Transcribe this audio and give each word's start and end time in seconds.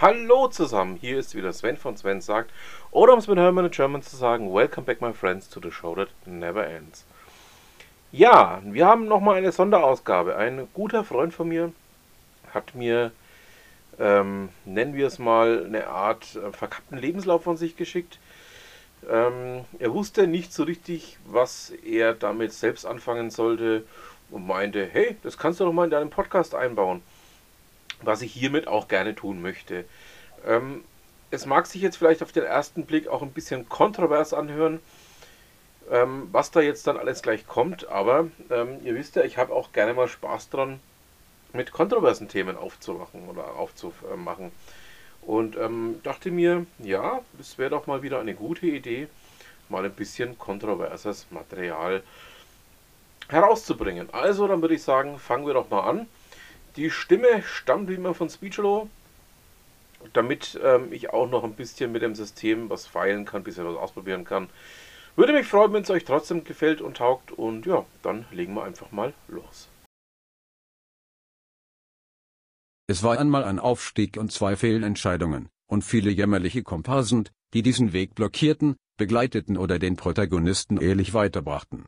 Hallo 0.00 0.48
zusammen, 0.48 0.96
hier 0.98 1.18
ist 1.18 1.34
wieder 1.34 1.52
Sven 1.52 1.76
von 1.76 1.94
Sven 1.94 2.22
sagt, 2.22 2.50
oder 2.90 3.12
um 3.12 3.18
es 3.18 3.28
mit 3.28 3.36
Hermann 3.36 3.66
in 3.66 3.70
German 3.70 4.00
zu 4.00 4.16
sagen, 4.16 4.50
Welcome 4.50 4.86
back 4.86 5.02
my 5.02 5.12
friends 5.12 5.46
to 5.50 5.60
the 5.62 5.70
show 5.70 5.94
that 5.94 6.08
never 6.24 6.66
ends. 6.66 7.04
Ja, 8.10 8.62
wir 8.64 8.86
haben 8.86 9.08
nochmal 9.08 9.36
eine 9.36 9.52
Sonderausgabe. 9.52 10.36
Ein 10.36 10.68
guter 10.72 11.04
Freund 11.04 11.34
von 11.34 11.48
mir 11.48 11.74
hat 12.54 12.74
mir, 12.74 13.12
ähm, 13.98 14.48
nennen 14.64 14.94
wir 14.94 15.06
es 15.06 15.18
mal, 15.18 15.66
eine 15.66 15.88
Art 15.88 16.34
äh, 16.34 16.50
verkappten 16.50 16.96
Lebenslauf 16.96 17.42
von 17.42 17.58
sich 17.58 17.76
geschickt. 17.76 18.18
Ähm, 19.06 19.66
er 19.78 19.92
wusste 19.92 20.26
nicht 20.26 20.54
so 20.54 20.62
richtig, 20.62 21.18
was 21.26 21.74
er 21.84 22.14
damit 22.14 22.54
selbst 22.54 22.86
anfangen 22.86 23.28
sollte 23.28 23.84
und 24.30 24.46
meinte, 24.46 24.88
hey, 24.90 25.18
das 25.22 25.36
kannst 25.36 25.60
du 25.60 25.64
doch 25.64 25.74
mal 25.74 25.84
in 25.84 25.90
deinem 25.90 26.08
Podcast 26.08 26.54
einbauen 26.54 27.02
was 28.02 28.22
ich 28.22 28.32
hiermit 28.32 28.66
auch 28.66 28.88
gerne 28.88 29.14
tun 29.14 29.42
möchte. 29.42 29.84
Ähm, 30.46 30.84
es 31.30 31.46
mag 31.46 31.66
sich 31.66 31.82
jetzt 31.82 31.96
vielleicht 31.96 32.22
auf 32.22 32.32
den 32.32 32.44
ersten 32.44 32.84
Blick 32.84 33.08
auch 33.08 33.22
ein 33.22 33.32
bisschen 33.32 33.68
kontrovers 33.68 34.32
anhören, 34.34 34.80
ähm, 35.90 36.28
was 36.32 36.50
da 36.50 36.60
jetzt 36.60 36.86
dann 36.86 36.96
alles 36.96 37.22
gleich 37.22 37.46
kommt, 37.46 37.88
aber 37.88 38.28
ähm, 38.50 38.78
ihr 38.84 38.94
wisst 38.94 39.16
ja, 39.16 39.22
ich 39.22 39.38
habe 39.38 39.54
auch 39.54 39.72
gerne 39.72 39.94
mal 39.94 40.08
Spaß 40.08 40.50
dran, 40.50 40.80
mit 41.52 41.72
kontroversen 41.72 42.28
Themen 42.28 42.56
aufzumachen 42.56 43.28
oder 43.28 43.56
aufzumachen. 43.56 44.52
Und 45.22 45.56
ähm, 45.56 46.00
dachte 46.02 46.30
mir, 46.30 46.64
ja, 46.78 47.20
es 47.38 47.58
wäre 47.58 47.70
doch 47.70 47.86
mal 47.86 48.02
wieder 48.02 48.20
eine 48.20 48.34
gute 48.34 48.66
Idee, 48.66 49.08
mal 49.68 49.84
ein 49.84 49.92
bisschen 49.92 50.38
kontroverses 50.38 51.26
Material 51.30 52.02
herauszubringen. 53.28 54.08
Also, 54.12 54.48
dann 54.48 54.62
würde 54.62 54.74
ich 54.74 54.82
sagen, 54.82 55.18
fangen 55.18 55.46
wir 55.46 55.54
doch 55.54 55.70
mal 55.70 55.80
an. 55.80 56.06
Die 56.76 56.90
Stimme 56.90 57.42
stammt 57.42 57.88
wie 57.88 57.94
immer 57.94 58.14
von 58.14 58.28
Speechelo, 58.28 58.88
damit 60.12 60.58
ähm, 60.62 60.92
ich 60.92 61.10
auch 61.10 61.28
noch 61.28 61.44
ein 61.44 61.54
bisschen 61.54 61.92
mit 61.92 62.02
dem 62.02 62.14
System 62.14 62.70
was 62.70 62.86
feilen 62.86 63.24
kann, 63.24 63.40
ein 63.40 63.44
bisschen 63.44 63.66
was 63.66 63.76
ausprobieren 63.76 64.24
kann. 64.24 64.48
Würde 65.16 65.32
mich 65.32 65.46
freuen, 65.46 65.72
wenn 65.72 65.82
es 65.82 65.90
euch 65.90 66.04
trotzdem 66.04 66.44
gefällt 66.44 66.80
und 66.80 66.98
taugt. 66.98 67.32
Und 67.32 67.66
ja, 67.66 67.84
dann 68.02 68.24
legen 68.30 68.54
wir 68.54 68.64
einfach 68.64 68.90
mal 68.92 69.12
los. 69.28 69.68
Es 72.86 73.02
war 73.02 73.18
einmal 73.18 73.44
ein 73.44 73.58
Aufstieg 73.58 74.16
und 74.16 74.32
zwei 74.32 74.56
Fehlentscheidungen, 74.56 75.48
und 75.68 75.84
viele 75.84 76.10
jämmerliche 76.10 76.62
Komparsen, 76.62 77.28
die 77.54 77.62
diesen 77.62 77.92
Weg 77.92 78.14
blockierten, 78.14 78.76
begleiteten 78.96 79.56
oder 79.56 79.78
den 79.78 79.96
Protagonisten 79.96 80.76
ehrlich 80.76 81.14
weiterbrachten. 81.14 81.86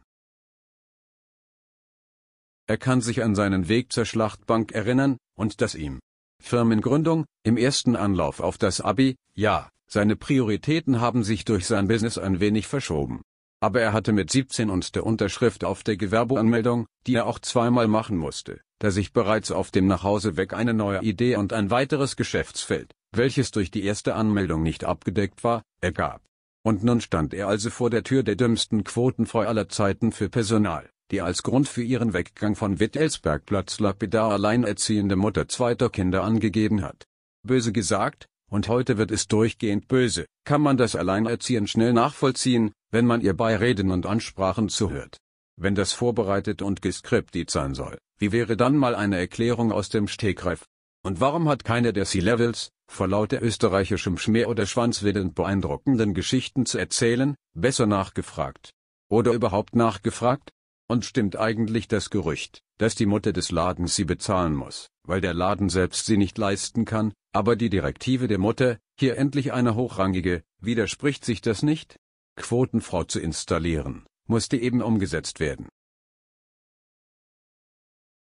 Er 2.73 2.78
kann 2.78 3.03
sich 3.03 3.23
an 3.23 3.34
seinen 3.34 3.69
Weg 3.69 3.92
zur 3.92 4.06
Schlachtbank 4.06 4.73
erinnern, 4.73 5.19
und 5.37 5.61
das 5.61 5.75
ihm. 5.75 6.01
Firmengründung, 6.42 7.27
im 7.42 7.59
ersten 7.59 7.97
Anlauf 7.97 8.41
auf 8.41 8.56
das 8.56 8.81
Abi, 8.81 9.17
ja, 9.34 9.69
seine 9.91 10.17
Prioritäten 10.17 10.98
haben 10.98 11.23
sich 11.23 11.45
durch 11.45 11.67
sein 11.67 11.87
Business 11.87 12.17
ein 12.17 12.41
wenig 12.41 12.67
verschoben. 12.67 13.20
Aber 13.61 13.83
er 13.83 13.93
hatte 13.93 14.15
mit 14.15 14.31
17 14.31 14.70
und 14.70 14.95
der 14.95 15.05
Unterschrift 15.05 15.65
auf 15.65 15.83
der 15.83 15.98
Gewerbeanmeldung, 15.98 16.87
die 17.06 17.17
er 17.17 17.27
auch 17.27 17.41
zweimal 17.41 17.89
machen 17.89 18.17
musste, 18.17 18.62
da 18.78 18.91
sich 18.91 19.12
bereits 19.12 19.53
auf 19.53 19.70
dem 19.70 19.87
Nachhauseweg 19.87 20.55
eine 20.55 20.73
neue 20.73 21.03
Idee 21.03 21.37
und 21.37 21.53
ein 21.53 21.70
weiteres 21.70 22.17
Geschäftsfeld, 22.17 22.95
welches 23.15 23.50
durch 23.50 23.70
die 23.70 23.84
erste 23.84 24.15
Anmeldung 24.15 24.62
nicht 24.62 24.84
abgedeckt 24.84 25.45
war, 25.45 25.62
ergab. 25.83 26.23
Und 26.65 26.84
nun 26.84 27.03
stand 27.03 27.34
er 27.34 27.48
also 27.48 27.69
vor 27.69 27.91
der 27.91 28.03
Tür 28.03 28.23
der 28.23 28.37
dümmsten 28.37 28.83
Quotenfrau 28.83 29.41
aller 29.41 29.69
Zeiten 29.69 30.11
für 30.11 30.31
Personal 30.31 30.89
die 31.11 31.20
als 31.20 31.42
Grund 31.42 31.69
für 31.69 31.83
ihren 31.83 32.14
Weggang 32.14 32.55
von 32.55 32.81
Wittelsbergplatz 32.81 33.81
lapidar 33.81 34.33
alleinerziehende 34.33 35.17
Mutter 35.17 35.48
zweiter 35.48 35.91
Kinder 35.91 36.22
angegeben 36.22 36.83
hat. 36.83 37.05
Böse 37.42 37.72
gesagt, 37.72 38.27
und 38.50 38.69
heute 38.69 38.98
wird 38.98 39.11
es 39.11 39.28
durchgehend 39.28 39.89
böse, 39.89 40.27
kann 40.44 40.60
man 40.60 40.77
das 40.77 40.94
Alleinerziehen 40.94 41.66
schnell 41.66 41.93
nachvollziehen, 41.93 42.72
wenn 42.91 43.06
man 43.06 43.21
ihr 43.21 43.34
bei 43.34 43.56
Reden 43.56 43.91
und 43.91 44.06
Ansprachen 44.06 44.69
zuhört. 44.69 45.16
Wenn 45.56 45.75
das 45.75 45.93
vorbereitet 45.93 46.62
und 46.62 46.82
geskriptet 46.82 47.50
sein 47.50 47.75
soll, 47.75 47.98
wie 48.19 48.32
wäre 48.32 48.56
dann 48.56 48.77
mal 48.77 48.94
eine 48.94 49.19
Erklärung 49.19 49.72
aus 49.72 49.88
dem 49.88 50.06
Stegreif? 50.06 50.66
Und 51.04 51.21
warum 51.21 51.48
hat 51.48 51.65
keiner 51.65 51.93
der 51.93 52.04
C-Levels, 52.04 52.71
vor 52.88 53.09
lauter 53.09 53.43
österreichischem 53.43 54.19
Schmäh 54.19 54.44
oder 54.44 54.66
schwanzwedelnd 54.66 55.34
beeindruckenden 55.34 56.15
Geschichten 56.15 56.65
zu 56.65 56.78
erzählen, 56.78 57.34
besser 57.54 57.87
nachgefragt? 57.87 58.71
Oder 59.09 59.32
überhaupt 59.32 59.75
nachgefragt? 59.75 60.50
Und 60.88 61.04
stimmt 61.04 61.37
eigentlich 61.37 61.88
das 61.88 62.10
Gerücht, 62.10 62.60
dass 62.78 62.94
die 62.94 63.06
Mutter 63.06 63.32
des 63.32 63.50
Ladens 63.50 63.97
sie 63.97 64.04
bezahlen 64.04 64.54
muss, 64.54 64.88
weil 65.04 65.20
der 65.20 65.34
Laden 65.34 65.69
selbst 65.69 66.06
sie 66.06 66.16
nicht 66.16 66.37
leisten 66.38 66.84
kann, 66.84 67.12
aber 67.32 67.56
die 67.56 67.70
Direktive 67.70 68.28
der 68.28 68.38
Mutter, 68.38 68.78
hier 68.98 69.16
endlich 69.16 69.53
eine 69.53 69.75
hochrangige, 69.75 70.42
widerspricht 70.59 71.25
sich 71.25 71.41
das 71.41 71.62
nicht? 71.62 71.97
Quotenfrau 72.37 73.04
zu 73.04 73.21
installieren, 73.21 74.04
musste 74.26 74.56
eben 74.56 74.82
umgesetzt 74.82 75.41
werden. 75.41 75.69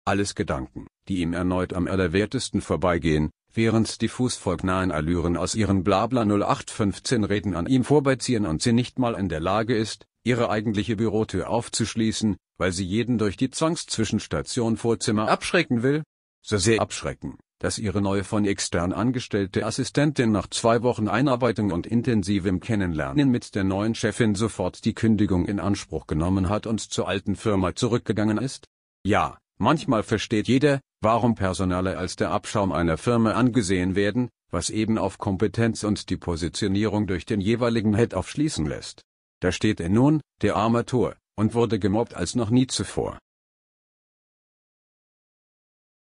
Alles 0.06 0.34
Gedanken, 0.34 0.86
die 1.08 1.20
ihm 1.20 1.32
erneut 1.32 1.72
am 1.72 1.86
allerwertesten 1.86 2.60
vorbeigehen, 2.60 3.30
während 3.52 4.02
die 4.02 4.08
fußvolknahen 4.08 4.92
Allüren 4.92 5.36
aus 5.36 5.54
ihren 5.54 5.82
Blabla 5.82 6.22
0815 6.22 7.24
Reden 7.24 7.54
an 7.54 7.66
ihm 7.66 7.84
vorbeiziehen 7.84 8.44
und 8.46 8.60
sie 8.60 8.72
nicht 8.72 8.98
mal 8.98 9.14
in 9.14 9.28
der 9.28 9.40
Lage 9.40 9.74
ist, 9.74 10.04
ihre 10.22 10.50
eigentliche 10.50 10.96
Bürotür 10.96 11.48
aufzuschließen, 11.48 12.36
weil 12.58 12.72
sie 12.72 12.84
jeden 12.84 13.18
durch 13.18 13.36
die 13.36 13.50
Zwangszwischenstation 13.50 14.76
Vorzimmer 14.76 15.28
abschrecken 15.28 15.82
will? 15.82 16.02
So 16.42 16.58
sehr 16.58 16.80
abschrecken, 16.80 17.38
dass 17.58 17.78
ihre 17.78 18.02
neue 18.02 18.22
von 18.22 18.44
extern 18.44 18.92
angestellte 18.92 19.64
Assistentin 19.64 20.30
nach 20.30 20.48
zwei 20.48 20.82
Wochen 20.82 21.08
Einarbeitung 21.08 21.72
und 21.72 21.86
intensivem 21.86 22.60
Kennenlernen 22.60 23.30
mit 23.30 23.54
der 23.54 23.64
neuen 23.64 23.94
Chefin 23.94 24.34
sofort 24.34 24.84
die 24.84 24.94
Kündigung 24.94 25.46
in 25.46 25.58
Anspruch 25.58 26.06
genommen 26.06 26.50
hat 26.50 26.66
und 26.66 26.80
zur 26.80 27.08
alten 27.08 27.34
Firma 27.34 27.74
zurückgegangen 27.74 28.36
ist? 28.36 28.66
Ja, 29.06 29.38
manchmal 29.56 30.02
versteht 30.02 30.48
jeder, 30.48 30.80
warum 31.00 31.34
Personale 31.34 31.96
als 31.96 32.16
der 32.16 32.30
Abschaum 32.30 32.72
einer 32.72 32.98
Firma 32.98 33.32
angesehen 33.32 33.96
werden, 33.96 34.28
was 34.50 34.70
eben 34.70 34.98
auf 34.98 35.18
Kompetenz 35.18 35.82
und 35.82 36.10
die 36.10 36.16
Positionierung 36.16 37.06
durch 37.06 37.24
den 37.24 37.40
jeweiligen 37.40 37.96
Head 37.96 38.14
aufschließen 38.14 38.66
lässt. 38.66 39.02
Da 39.40 39.50
steht 39.50 39.80
er 39.80 39.88
nun, 39.88 40.20
der 40.42 40.56
Armatur, 40.56 41.16
und 41.36 41.54
wurde 41.54 41.78
gemobbt 41.78 42.14
als 42.14 42.34
noch 42.34 42.50
nie 42.50 42.66
zuvor. 42.66 43.18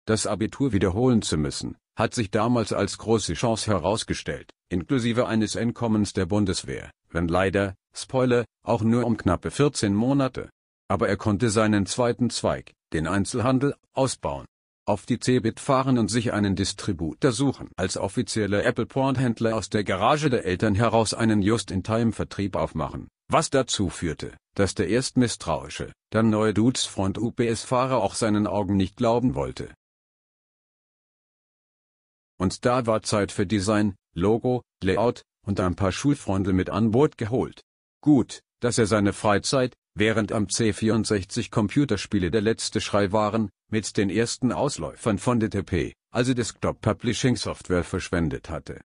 Das 0.06 0.26
Abitur 0.26 0.74
wiederholen 0.74 1.22
zu 1.22 1.38
müssen, 1.38 1.78
hat 1.96 2.16
sich 2.16 2.32
damals 2.32 2.74
als 2.74 2.98
große 2.98 3.34
Chance 3.34 3.70
herausgestellt, 3.70 4.50
inklusive 4.70 5.28
eines 5.28 5.56
Einkommens 5.56 6.14
der 6.14 6.26
Bundeswehr, 6.26 6.90
wenn 7.10 7.28
leider, 7.28 7.76
Spoiler, 7.94 8.46
auch 8.66 8.82
nur 8.82 9.06
um 9.06 9.18
knappe 9.18 9.52
14 9.52 9.94
Monate. 9.94 10.50
Aber 10.90 11.08
er 11.08 11.18
konnte 11.18 11.52
seinen 11.52 11.86
zweiten 11.86 12.32
Zweig, 12.32 12.72
den 12.94 13.06
Einzelhandel, 13.06 13.76
ausbauen. 13.94 14.46
Auf 14.88 15.06
die 15.06 15.20
Cebit 15.20 15.60
fahren 15.60 16.00
und 16.00 16.08
sich 16.08 16.34
einen 16.34 16.56
Distributor 16.56 17.32
suchen. 17.32 17.70
Als 17.76 17.96
offizieller 17.96 18.66
Apple-Porn-Händler 18.66 19.56
aus 19.56 19.70
der 19.70 19.84
Garage 19.84 20.32
der 20.32 20.46
Eltern 20.46 20.74
heraus 20.74 21.14
einen 21.14 21.44
Just-in-Time-Vertrieb 21.44 22.56
aufmachen 22.56 23.10
was 23.30 23.50
dazu 23.50 23.90
führte, 23.90 24.36
dass 24.56 24.76
der 24.76 24.90
erst 24.90 25.16
misstrauische, 25.16 25.94
dann 26.10 26.30
neue 26.30 26.54
Dudesfront 26.54 27.18
UPS-Fahrer 27.18 27.98
auch 27.98 28.16
seinen 28.16 28.48
Augen 28.48 28.76
nicht 28.76 28.98
glauben 28.98 29.36
wollte. 29.36 29.74
Und 32.40 32.66
da 32.66 32.86
war 32.86 33.04
Zeit 33.04 33.32
für 33.32 33.46
Design, 33.46 33.96
Logo, 34.16 34.64
Layout 34.82 35.22
und 35.46 35.60
ein 35.60 35.76
paar 35.76 35.92
Schulfreunde 35.92 36.54
mit 36.54 36.70
an 36.70 36.92
Bord 36.92 37.18
geholt. 37.18 37.62
Gut, 38.02 38.42
dass 38.62 38.78
er 38.78 38.88
seine 38.88 39.14
Freizeit, 39.14 39.74
während 39.96 40.32
am 40.32 40.46
C64 40.46 41.52
Computerspiele 41.52 42.32
der 42.32 42.42
letzte 42.42 42.82
Schrei 42.82 43.12
waren, 43.12 43.50
mit 43.70 43.98
den 43.98 44.10
ersten 44.10 44.52
Ausläufern 44.52 45.18
von 45.18 45.40
DTP, 45.40 45.94
also 46.12 46.34
Desktop 46.34 46.82
Publishing 46.82 47.36
Software 47.36 47.84
verschwendet 47.84 48.50
hatte. 48.50 48.82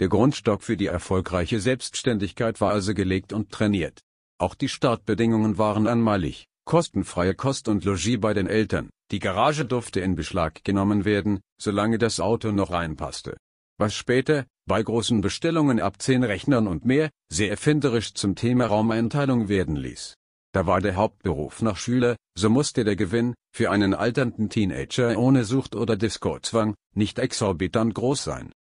Der 0.00 0.08
Grundstock 0.08 0.62
für 0.62 0.76
die 0.76 0.86
erfolgreiche 0.86 1.60
Selbstständigkeit 1.60 2.60
war 2.60 2.72
also 2.72 2.94
gelegt 2.94 3.32
und 3.32 3.50
trainiert. 3.50 4.00
Auch 4.38 4.54
die 4.54 4.68
Startbedingungen 4.68 5.58
waren 5.58 5.86
einmalig, 5.86 6.46
kostenfreie 6.64 7.34
Kost 7.34 7.68
und 7.68 7.84
Logis 7.84 8.20
bei 8.20 8.34
den 8.34 8.46
Eltern, 8.46 8.90
die 9.12 9.18
Garage 9.18 9.64
durfte 9.64 10.00
in 10.00 10.14
Beschlag 10.14 10.64
genommen 10.64 11.04
werden, 11.04 11.40
solange 11.60 11.98
das 11.98 12.18
Auto 12.18 12.50
noch 12.50 12.70
reinpasste. 12.70 13.36
Was 13.78 13.94
später, 13.94 14.46
bei 14.66 14.82
großen 14.82 15.20
Bestellungen 15.20 15.80
ab 15.80 16.00
zehn 16.00 16.24
Rechnern 16.24 16.66
und 16.66 16.84
mehr, 16.84 17.10
sehr 17.30 17.50
erfinderisch 17.50 18.14
zum 18.14 18.36
Thema 18.36 18.66
Raumeinteilung 18.66 19.48
werden 19.48 19.76
ließ. 19.76 20.14
Da 20.54 20.66
war 20.66 20.80
der 20.80 20.96
Hauptberuf 20.96 21.62
nach 21.62 21.76
Schüler, 21.76 22.16
so 22.36 22.48
musste 22.50 22.84
der 22.84 22.96
Gewinn, 22.96 23.34
für 23.54 23.70
einen 23.70 23.94
alternden 23.94 24.50
Teenager 24.50 25.18
ohne 25.18 25.44
Sucht 25.44 25.74
oder 25.74 25.96
Disco-Zwang, 25.96 26.74
nicht 26.94 27.18
exorbitant 27.18 27.94
groß 27.94 28.24
sein. 28.24 28.52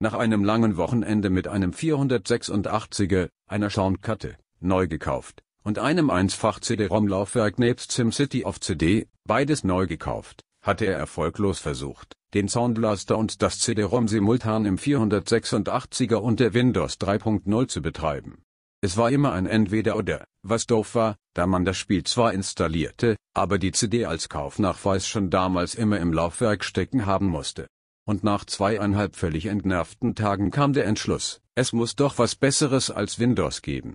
Nach 0.00 0.14
einem 0.14 0.44
langen 0.44 0.76
Wochenende 0.76 1.30
mit 1.30 1.46
einem 1.48 1.70
486er, 1.70 3.28
einer 3.46 3.70
Soundkarte, 3.70 4.36
neu 4.60 4.88
gekauft, 4.88 5.42
und 5.62 5.78
einem 5.78 6.10
1-fach 6.10 6.60
CD-ROM-Laufwerk 6.60 7.58
nebst 7.58 7.92
SimCity 7.92 8.44
auf 8.44 8.60
CD, 8.60 9.06
beides 9.24 9.64
neu 9.64 9.86
gekauft, 9.86 10.42
hatte 10.62 10.86
er 10.86 10.98
erfolglos 10.98 11.58
versucht, 11.58 12.14
den 12.34 12.48
Soundblaster 12.48 13.16
und 13.16 13.40
das 13.40 13.60
CD-ROM 13.60 14.08
simultan 14.08 14.66
im 14.66 14.76
486er 14.76 16.16
und 16.16 16.40
der 16.40 16.54
Windows 16.54 16.98
3.0 16.98 17.68
zu 17.68 17.80
betreiben. 17.80 18.42
Es 18.82 18.96
war 18.98 19.10
immer 19.10 19.32
ein 19.32 19.46
Entweder-Oder, 19.46 20.26
was 20.42 20.66
doof 20.66 20.94
war, 20.94 21.16
da 21.34 21.46
man 21.46 21.64
das 21.64 21.78
Spiel 21.78 22.04
zwar 22.04 22.34
installierte, 22.34 23.16
aber 23.32 23.58
die 23.58 23.72
CD 23.72 24.04
als 24.04 24.28
Kaufnachweis 24.28 25.06
schon 25.06 25.30
damals 25.30 25.74
immer 25.74 25.98
im 26.00 26.12
Laufwerk 26.12 26.64
stecken 26.64 27.06
haben 27.06 27.28
musste. 27.28 27.66
Und 28.06 28.22
nach 28.22 28.44
zweieinhalb 28.44 29.16
völlig 29.16 29.46
entnervten 29.46 30.14
Tagen 30.14 30.50
kam 30.50 30.72
der 30.72 30.84
Entschluss, 30.84 31.40
es 31.54 31.72
muss 31.72 31.96
doch 31.96 32.18
was 32.18 32.34
Besseres 32.34 32.90
als 32.90 33.18
Windows 33.18 33.62
geben. 33.62 33.94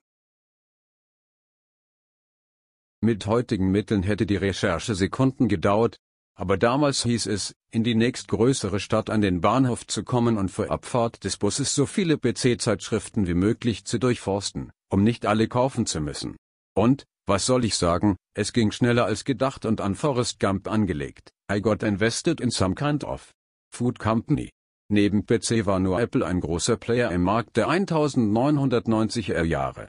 Mit 3.02 3.28
heutigen 3.28 3.72
Mitteln 3.72 4.04
hätte 4.04 4.26
die 4.26 4.36
Recherche 4.36 4.96
Sekunden 4.96 5.48
gedauert, 5.48 5.98
aber 6.36 6.58
damals 6.58 7.04
hieß 7.04 7.28
es, 7.28 7.54
in 7.70 7.84
die 7.84 7.96
nächstgrößere 7.96 8.80
Stadt 8.80 9.10
an 9.10 9.22
den 9.22 9.42
Bahnhof 9.42 9.86
zu 9.86 10.04
kommen 10.04 10.38
und 10.38 10.50
vor 10.50 10.72
Abfahrt 10.72 11.24
des 11.24 11.38
Busses 11.38 11.76
so 11.76 11.86
viele 11.86 12.18
PC-Zeitschriften 12.18 13.28
wie 13.28 13.34
möglich 13.34 13.86
zu 13.86 14.00
durchforsten, 14.00 14.72
um 14.90 15.04
nicht 15.04 15.26
alle 15.26 15.48
kaufen 15.48 15.86
zu 15.86 16.02
müssen. 16.02 16.36
Und, 16.76 17.06
was 17.26 17.46
soll 17.46 17.64
ich 17.64 17.76
sagen, 17.76 18.16
es 18.34 18.54
ging 18.54 18.72
schneller 18.72 19.06
als 19.06 19.24
gedacht 19.24 19.66
und 19.66 19.82
an 19.82 19.96
Forrest 19.96 20.40
Gump 20.40 20.68
angelegt. 20.68 21.30
I 21.52 21.62
got 21.62 21.84
invested 21.84 22.42
in 22.42 22.52
some 22.52 22.74
kind 22.74 23.04
of 23.04 23.34
food 23.72 24.00
company. 24.00 24.50
Neben 24.92 25.26
PC 25.26 25.66
war 25.66 25.80
nur 25.80 26.00
Apple 26.00 26.26
ein 26.26 26.40
großer 26.40 26.78
Player 26.78 27.12
im 27.12 27.24
Markt 27.24 27.58
der 27.58 27.68
1990er 27.68 29.44
Jahre. 29.44 29.88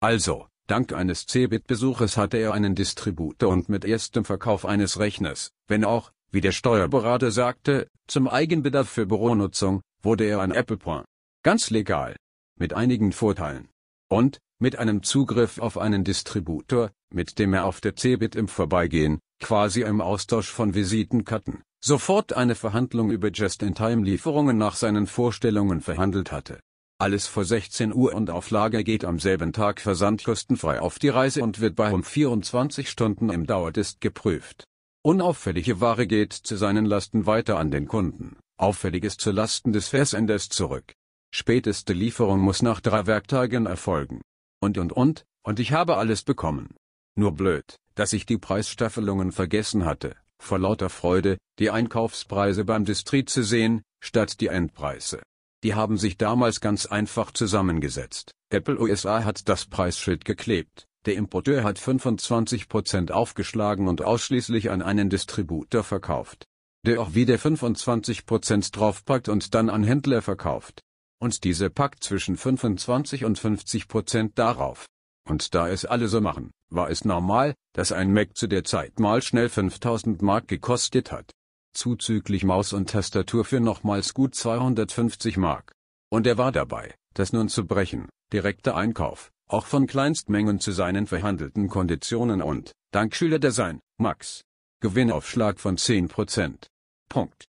Also, 0.00 0.46
Dank 0.70 0.92
eines 0.92 1.26
Cebit-Besuches 1.26 2.16
hatte 2.16 2.36
er 2.36 2.54
einen 2.54 2.76
Distributor 2.76 3.48
und 3.48 3.68
mit 3.68 3.84
erstem 3.84 4.24
Verkauf 4.24 4.64
eines 4.64 5.00
Rechners, 5.00 5.50
wenn 5.66 5.84
auch, 5.84 6.12
wie 6.30 6.40
der 6.40 6.52
Steuerberater 6.52 7.32
sagte, 7.32 7.88
zum 8.06 8.28
Eigenbedarf 8.28 8.88
für 8.88 9.04
Büronutzung, 9.04 9.82
wurde 10.00 10.26
er 10.26 10.40
ein 10.40 10.52
Apple 10.52 10.76
Point. 10.76 11.06
Ganz 11.42 11.70
legal. 11.70 12.14
Mit 12.56 12.72
einigen 12.72 13.10
Vorteilen. 13.10 13.68
Und, 14.10 14.40
mit 14.58 14.76
einem 14.76 15.02
Zugriff 15.02 15.58
auf 15.58 15.78
einen 15.78 16.04
Distributor, 16.04 16.90
mit 17.12 17.38
dem 17.38 17.54
er 17.54 17.64
auf 17.64 17.80
der 17.80 17.94
Cebit 17.96 18.34
im 18.34 18.48
Vorbeigehen, 18.48 19.20
quasi 19.40 19.82
im 19.82 20.00
Austausch 20.00 20.50
von 20.50 20.74
Visitenkarten, 20.74 21.62
sofort 21.82 22.32
eine 22.32 22.56
Verhandlung 22.56 23.10
über 23.10 23.30
Just-in-Time-Lieferungen 23.30 24.58
nach 24.58 24.74
seinen 24.74 25.06
Vorstellungen 25.06 25.80
verhandelt 25.80 26.32
hatte. 26.32 26.60
Alles 26.98 27.26
vor 27.26 27.44
16 27.44 27.94
Uhr 27.94 28.14
und 28.14 28.28
auf 28.28 28.50
Lager 28.50 28.82
geht 28.82 29.06
am 29.06 29.18
selben 29.18 29.54
Tag 29.54 29.80
versandkostenfrei 29.80 30.80
auf 30.80 30.98
die 30.98 31.08
Reise 31.08 31.42
und 31.42 31.60
wird 31.60 31.76
bei 31.76 31.90
um 31.90 32.04
24 32.04 32.90
Stunden 32.90 33.30
im 33.30 33.46
Dauertest 33.46 34.02
geprüft. 34.02 34.64
Unauffällige 35.02 35.80
Ware 35.80 36.06
geht 36.06 36.34
zu 36.34 36.56
seinen 36.56 36.84
Lasten 36.84 37.24
weiter 37.24 37.58
an 37.58 37.70
den 37.70 37.88
Kunden, 37.88 38.36
auffälliges 38.58 39.16
zu 39.16 39.30
Lasten 39.30 39.72
des 39.72 39.88
Versenders 39.88 40.50
zurück. 40.50 40.92
Späteste 41.32 41.92
Lieferung 41.92 42.40
muss 42.40 42.60
nach 42.60 42.80
drei 42.80 43.06
Werktagen 43.06 43.66
erfolgen. 43.66 44.20
Und 44.60 44.78
und 44.78 44.92
und, 44.92 45.24
und 45.42 45.60
ich 45.60 45.72
habe 45.72 45.96
alles 45.96 46.22
bekommen. 46.22 46.74
Nur 47.16 47.32
blöd, 47.32 47.76
dass 47.94 48.12
ich 48.12 48.26
die 48.26 48.38
Preisstaffelungen 48.38 49.30
vergessen 49.30 49.84
hatte, 49.84 50.16
vor 50.42 50.58
lauter 50.58 50.90
Freude, 50.90 51.38
die 51.58 51.70
Einkaufspreise 51.70 52.64
beim 52.64 52.84
Distrit 52.84 53.30
zu 53.30 53.44
sehen, 53.44 53.82
statt 54.02 54.40
die 54.40 54.48
Endpreise. 54.48 55.22
Die 55.62 55.74
haben 55.74 55.98
sich 55.98 56.16
damals 56.16 56.60
ganz 56.60 56.86
einfach 56.86 57.30
zusammengesetzt. 57.32 58.32
Apple 58.50 58.80
USA 58.80 59.24
hat 59.24 59.48
das 59.48 59.66
Preisschild 59.66 60.24
geklebt. 60.24 60.86
Der 61.06 61.14
Importeur 61.14 61.62
hat 61.62 61.78
25% 61.78 63.12
aufgeschlagen 63.12 63.86
und 63.86 64.02
ausschließlich 64.02 64.70
an 64.70 64.82
einen 64.82 65.08
Distributor 65.08 65.84
verkauft. 65.84 66.44
Der 66.84 67.00
auch 67.00 67.14
wieder 67.14 67.36
25% 67.36 68.72
draufpackt 68.72 69.28
und 69.28 69.54
dann 69.54 69.70
an 69.70 69.84
Händler 69.84 70.22
verkauft. 70.22 70.80
Und 71.20 71.44
diese 71.44 71.70
packt 71.70 72.02
zwischen 72.02 72.36
25 72.36 73.24
und 73.24 73.38
50% 73.38 74.32
darauf. 74.34 74.86
Und 75.28 75.54
da 75.54 75.68
es 75.68 75.84
alle 75.84 76.08
so 76.08 76.20
machen, 76.20 76.50
war 76.70 76.90
es 76.90 77.04
normal, 77.04 77.54
dass 77.74 77.92
ein 77.92 78.12
Mac 78.12 78.36
zu 78.36 78.46
der 78.46 78.64
Zeit 78.64 78.98
mal 78.98 79.22
schnell 79.22 79.48
5000 79.48 80.22
Mark 80.22 80.48
gekostet 80.48 81.12
hat 81.12 81.32
zuzüglich 81.72 82.44
Maus 82.44 82.72
und 82.72 82.90
Tastatur 82.90 83.44
für 83.44 83.60
nochmals 83.60 84.14
gut 84.14 84.34
250 84.34 85.36
Mark. 85.36 85.72
Und 86.10 86.26
er 86.26 86.38
war 86.38 86.52
dabei, 86.52 86.94
das 87.14 87.32
nun 87.32 87.48
zu 87.48 87.66
brechen, 87.66 88.08
direkter 88.32 88.76
Einkauf, 88.76 89.30
auch 89.48 89.66
von 89.66 89.86
Kleinstmengen 89.86 90.60
zu 90.60 90.72
seinen 90.72 91.06
verhandelten 91.06 91.68
Konditionen 91.68 92.42
und, 92.42 92.72
dank 92.90 93.14
Schülerdesign, 93.14 93.80
Max. 93.98 94.42
Gewinnaufschlag 94.80 95.60
von 95.60 95.76
10%. 95.76 96.66
Punkt. 97.08 97.49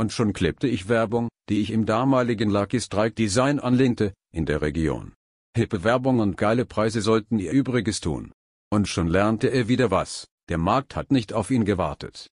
Und 0.00 0.14
schon 0.14 0.32
klebte 0.32 0.66
ich 0.66 0.88
Werbung, 0.88 1.28
die 1.50 1.60
ich 1.60 1.70
im 1.70 1.84
damaligen 1.84 2.48
Lucky 2.48 2.80
Strike 2.80 3.14
Design 3.16 3.60
anlehnte, 3.60 4.14
in 4.32 4.46
der 4.46 4.62
Region. 4.62 5.12
Hippe 5.54 5.84
Werbung 5.84 6.20
und 6.20 6.38
geile 6.38 6.64
Preise 6.64 7.02
sollten 7.02 7.38
ihr 7.38 7.52
Übriges 7.52 8.00
tun. 8.00 8.32
Und 8.72 8.88
schon 8.88 9.08
lernte 9.08 9.48
er 9.48 9.68
wieder 9.68 9.90
was. 9.90 10.26
Der 10.48 10.56
Markt 10.56 10.96
hat 10.96 11.12
nicht 11.12 11.34
auf 11.34 11.50
ihn 11.50 11.66
gewartet. 11.66 12.30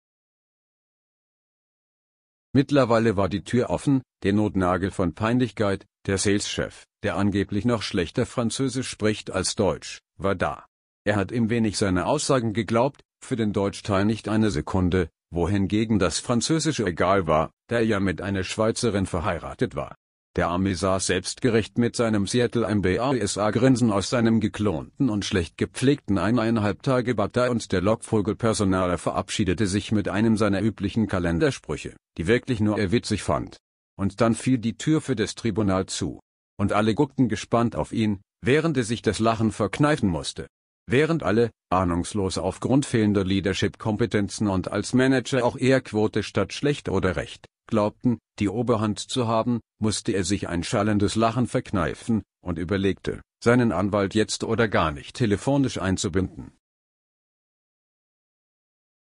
Mittlerweile 2.51 3.15
war 3.15 3.29
die 3.29 3.43
Tür 3.43 3.69
offen, 3.69 4.01
der 4.23 4.33
Notnagel 4.33 4.89
von 4.89 5.13
Peinlichkeit, 5.13 5.85
der 6.07 6.17
Saleschef, 6.17 6.87
der 7.03 7.15
angeblich 7.15 7.65
noch 7.65 7.83
schlechter 7.83 8.25
Französisch 8.25 8.89
spricht 8.89 9.29
als 9.29 9.53
Deutsch, 9.53 9.99
war 10.17 10.33
da. 10.33 10.65
Er 11.03 11.15
hat 11.15 11.31
ihm 11.31 11.51
wenig 11.51 11.77
seine 11.77 12.07
Aussagen 12.07 12.53
geglaubt, 12.53 13.03
für 13.23 13.35
den 13.35 13.53
Deutschteil 13.53 14.05
nicht 14.05 14.29
eine 14.29 14.49
Sekunde, 14.49 15.11
wohingegen 15.31 15.97
das 15.97 16.19
Französische 16.19 16.85
egal 16.85 17.25
war, 17.25 17.51
da 17.67 17.77
er 17.77 17.85
ja 17.85 17.99
mit 17.99 18.21
einer 18.21 18.43
Schweizerin 18.43 19.05
verheiratet 19.05 19.75
war. 19.75 19.95
Der 20.37 20.47
Arme 20.47 20.75
saß 20.75 21.07
selbstgerecht 21.07 21.77
mit 21.77 21.97
seinem 21.97 22.25
Seattle 22.25 22.65
MBASA-Grinsen 22.73 23.91
aus 23.91 24.09
seinem 24.09 24.39
geklonten 24.39 25.09
und 25.09 25.25
schlecht 25.25 25.57
gepflegten 25.57 26.17
eineinhalb 26.17 26.83
Tage 26.83 27.15
Bata 27.15 27.49
und 27.49 27.73
der 27.73 27.81
Lockvogelpersonaler 27.81 28.97
verabschiedete 28.97 29.67
sich 29.67 29.91
mit 29.91 30.07
einem 30.07 30.37
seiner 30.37 30.61
üblichen 30.61 31.07
Kalendersprüche, 31.07 31.97
die 32.17 32.27
wirklich 32.27 32.61
nur 32.61 32.79
er 32.79 32.93
witzig 32.93 33.23
fand. 33.23 33.57
Und 33.97 34.21
dann 34.21 34.33
fiel 34.33 34.57
die 34.57 34.77
Tür 34.77 35.01
für 35.01 35.17
das 35.17 35.35
Tribunal 35.35 35.87
zu. 35.87 36.21
Und 36.57 36.71
alle 36.71 36.95
guckten 36.95 37.27
gespannt 37.27 37.75
auf 37.75 37.91
ihn, 37.91 38.21
während 38.41 38.77
er 38.77 38.83
sich 38.83 39.01
das 39.01 39.19
Lachen 39.19 39.51
verkneifen 39.51 40.07
musste. 40.07 40.47
Während 40.87 41.23
alle, 41.23 41.51
ahnungslos 41.69 42.37
aufgrund 42.37 42.85
fehlender 42.85 43.23
Leadership-Kompetenzen 43.23 44.47
und 44.47 44.71
als 44.71 44.93
Manager 44.93 45.45
auch 45.45 45.57
eher 45.57 45.81
Quote 45.81 46.23
statt 46.23 46.53
schlecht 46.53 46.89
oder 46.89 47.15
recht, 47.15 47.45
glaubten, 47.67 48.19
die 48.39 48.49
Oberhand 48.49 48.99
zu 48.99 49.27
haben, 49.27 49.61
musste 49.79 50.11
er 50.11 50.23
sich 50.23 50.49
ein 50.49 50.63
schallendes 50.63 51.15
Lachen 51.15 51.47
verkneifen 51.47 52.23
und 52.43 52.57
überlegte, 52.57 53.21
seinen 53.43 53.71
Anwalt 53.71 54.15
jetzt 54.15 54.43
oder 54.43 54.67
gar 54.67 54.91
nicht 54.91 55.15
telefonisch 55.15 55.79
einzubinden. 55.79 56.51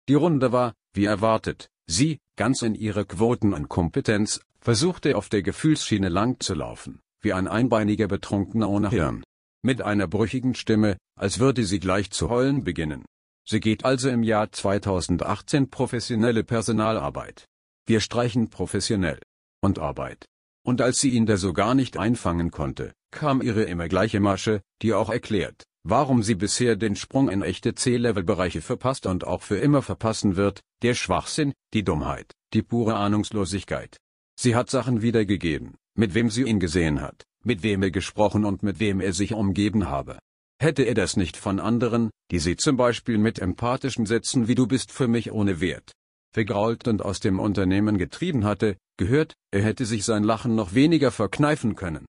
Die 0.09 0.15
Runde 0.15 0.53
war, 0.53 0.75
wie 0.95 1.07
erwartet, 1.07 1.69
sie, 1.87 2.19
ganz 2.37 2.63
in 2.63 2.75
ihrer 2.75 3.05
Quoten 3.05 3.53
und 3.53 3.69
Kompetenz, 3.69 4.41
versuchte 4.61 5.17
auf 5.17 5.29
der 5.29 5.43
Gefühlsschiene 5.43 6.09
lang 6.09 6.41
zu 6.41 6.55
laufen, 6.55 7.01
wie 7.21 7.33
ein 7.33 7.49
einbeiniger 7.49 8.09
Betrunkener 8.09 8.69
ohne 8.69 8.91
Hirn. 8.91 9.25
Mit 9.67 9.81
einer 9.81 10.07
brüchigen 10.07 10.55
Stimme, 10.55 10.99
als 11.19 11.39
würde 11.39 11.65
sie 11.65 11.81
gleich 11.81 12.11
zu 12.11 12.29
heulen 12.29 12.65
beginnen. 12.65 13.07
Sie 13.49 13.61
geht 13.61 13.87
also 13.87 14.11
im 14.11 14.23
Jahr 14.23 14.53
2018 14.53 15.71
professionelle 15.71 16.45
Personalarbeit. 16.45 17.47
Wir 17.87 18.01
streichen 18.01 18.51
professionell. 18.51 19.19
Und 19.63 19.79
Arbeit. 19.79 20.27
Und 20.67 20.83
als 20.83 21.01
sie 21.01 21.09
ihn 21.09 21.25
da 21.25 21.39
so 21.39 21.55
gar 21.55 21.75
nicht 21.75 21.97
einfangen 21.97 22.51
konnte, 22.51 22.93
kam 23.11 23.41
ihre 23.41 23.63
immer 23.63 23.89
gleiche 23.89 24.21
Masche, 24.21 24.61
die 24.83 24.93
auch 24.93 25.09
erklärt, 25.09 25.65
warum 25.83 26.23
sie 26.23 26.35
bisher 26.35 26.77
den 26.77 26.95
Sprung 26.95 27.31
in 27.31 27.41
echte 27.41 27.75
C-Level-Bereiche 27.75 28.61
verpasst 28.61 29.07
und 29.07 29.27
auch 29.27 29.41
für 29.41 29.57
immer 29.57 29.81
verpassen 29.81 30.37
wird, 30.37 30.61
der 30.83 30.93
Schwachsinn, 30.93 31.55
die 31.73 31.85
Dummheit, 31.85 32.33
die 32.53 32.63
pure 32.63 32.97
Ahnungslosigkeit. 32.97 33.97
Sie 34.39 34.55
hat 34.55 34.69
Sachen 34.69 35.01
wiedergegeben, 35.01 35.77
mit 35.97 36.13
wem 36.13 36.29
sie 36.29 36.43
ihn 36.43 36.61
gesehen 36.61 37.01
hat, 37.01 37.25
mit 37.45 37.63
wem 37.63 37.83
er 37.83 37.91
gesprochen 37.91 38.45
und 38.45 38.63
mit 38.63 38.81
wem 38.81 39.01
er 39.01 39.13
sich 39.13 39.35
umgeben 39.35 39.89
habe. 39.89 40.19
Hätte 40.61 40.83
er 40.85 40.95
das 40.95 41.17
nicht 41.17 41.37
von 41.37 41.61
anderen, 41.61 42.11
die 42.31 42.39
sie 42.39 42.57
zum 42.57 42.77
Beispiel 42.77 43.19
mit 43.19 43.39
empathischen 43.39 44.07
Sätzen 44.07 44.49
wie 44.49 44.55
du 44.55 44.67
bist 44.67 44.93
für 44.93 45.09
mich 45.09 45.33
ohne 45.33 45.61
Wert, 45.61 45.93
vergrault 46.33 46.89
und 46.89 47.03
aus 47.03 47.21
dem 47.21 47.39
Unternehmen 47.39 47.99
getrieben 47.99 48.45
hatte, 48.45 48.77
gehört, 48.97 49.35
er 49.51 49.63
hätte 49.63 49.85
sich 49.85 50.05
sein 50.05 50.25
Lachen 50.25 50.55
noch 50.55 50.75
weniger 50.75 51.11
verkneifen 51.11 51.75
können. 51.75 52.07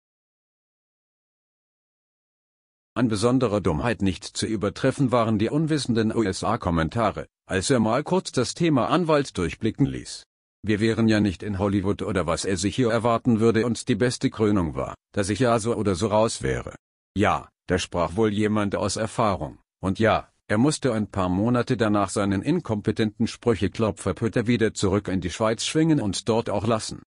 An 2.94 3.08
besonderer 3.08 3.62
Dummheit 3.62 4.02
nicht 4.02 4.26
zu 4.26 4.46
übertreffen 4.46 5.14
waren 5.14 5.40
die 5.40 5.50
unwissenden 5.50 6.14
USA-Kommentare, 6.14 7.28
als 7.48 7.70
er 7.70 7.80
mal 7.80 8.04
kurz 8.04 8.34
das 8.34 8.54
Thema 8.54 8.90
Anwalt 8.90 9.38
durchblicken 9.38 9.86
ließ. 9.86 10.24
Wir 10.64 10.80
wären 10.80 11.08
ja 11.08 11.20
nicht 11.20 11.42
in 11.42 11.58
Hollywood 11.58 12.04
oder 12.04 12.28
was 12.28 12.46
er 12.46 12.56
sich 12.56 12.76
hier 12.76 12.92
erwarten 12.92 13.40
würde 13.40 13.66
und 13.66 13.88
die 13.88 13.96
beste 13.96 14.30
Krönung 14.30 14.76
war, 14.76 14.94
dass 15.12 15.30
ich 15.30 15.40
ja 15.40 15.58
so 15.58 15.76
oder 15.76 15.96
so 15.96 16.08
raus 16.08 16.44
wäre. 16.44 16.76
Ja, 17.16 17.50
da 17.68 17.80
sprach 17.80 18.16
wohl 18.16 18.32
jemand 18.32 18.76
aus 18.76 18.96
Erfahrung. 18.96 19.58
Und 19.82 19.98
ja, 19.98 20.32
er 20.48 20.58
musste 20.60 20.94
ein 20.94 21.10
paar 21.10 21.30
Monate 21.30 21.78
danach 21.78 22.10
seinen 22.10 22.42
inkompetenten 22.42 23.26
Sprücheklopferpütter 23.26 24.46
wieder 24.46 24.74
zurück 24.74 25.08
in 25.08 25.22
die 25.22 25.32
Schweiz 25.32 25.66
schwingen 25.66 26.00
und 26.00 26.30
dort 26.30 26.50
auch 26.50 26.68
lassen. 26.68 27.02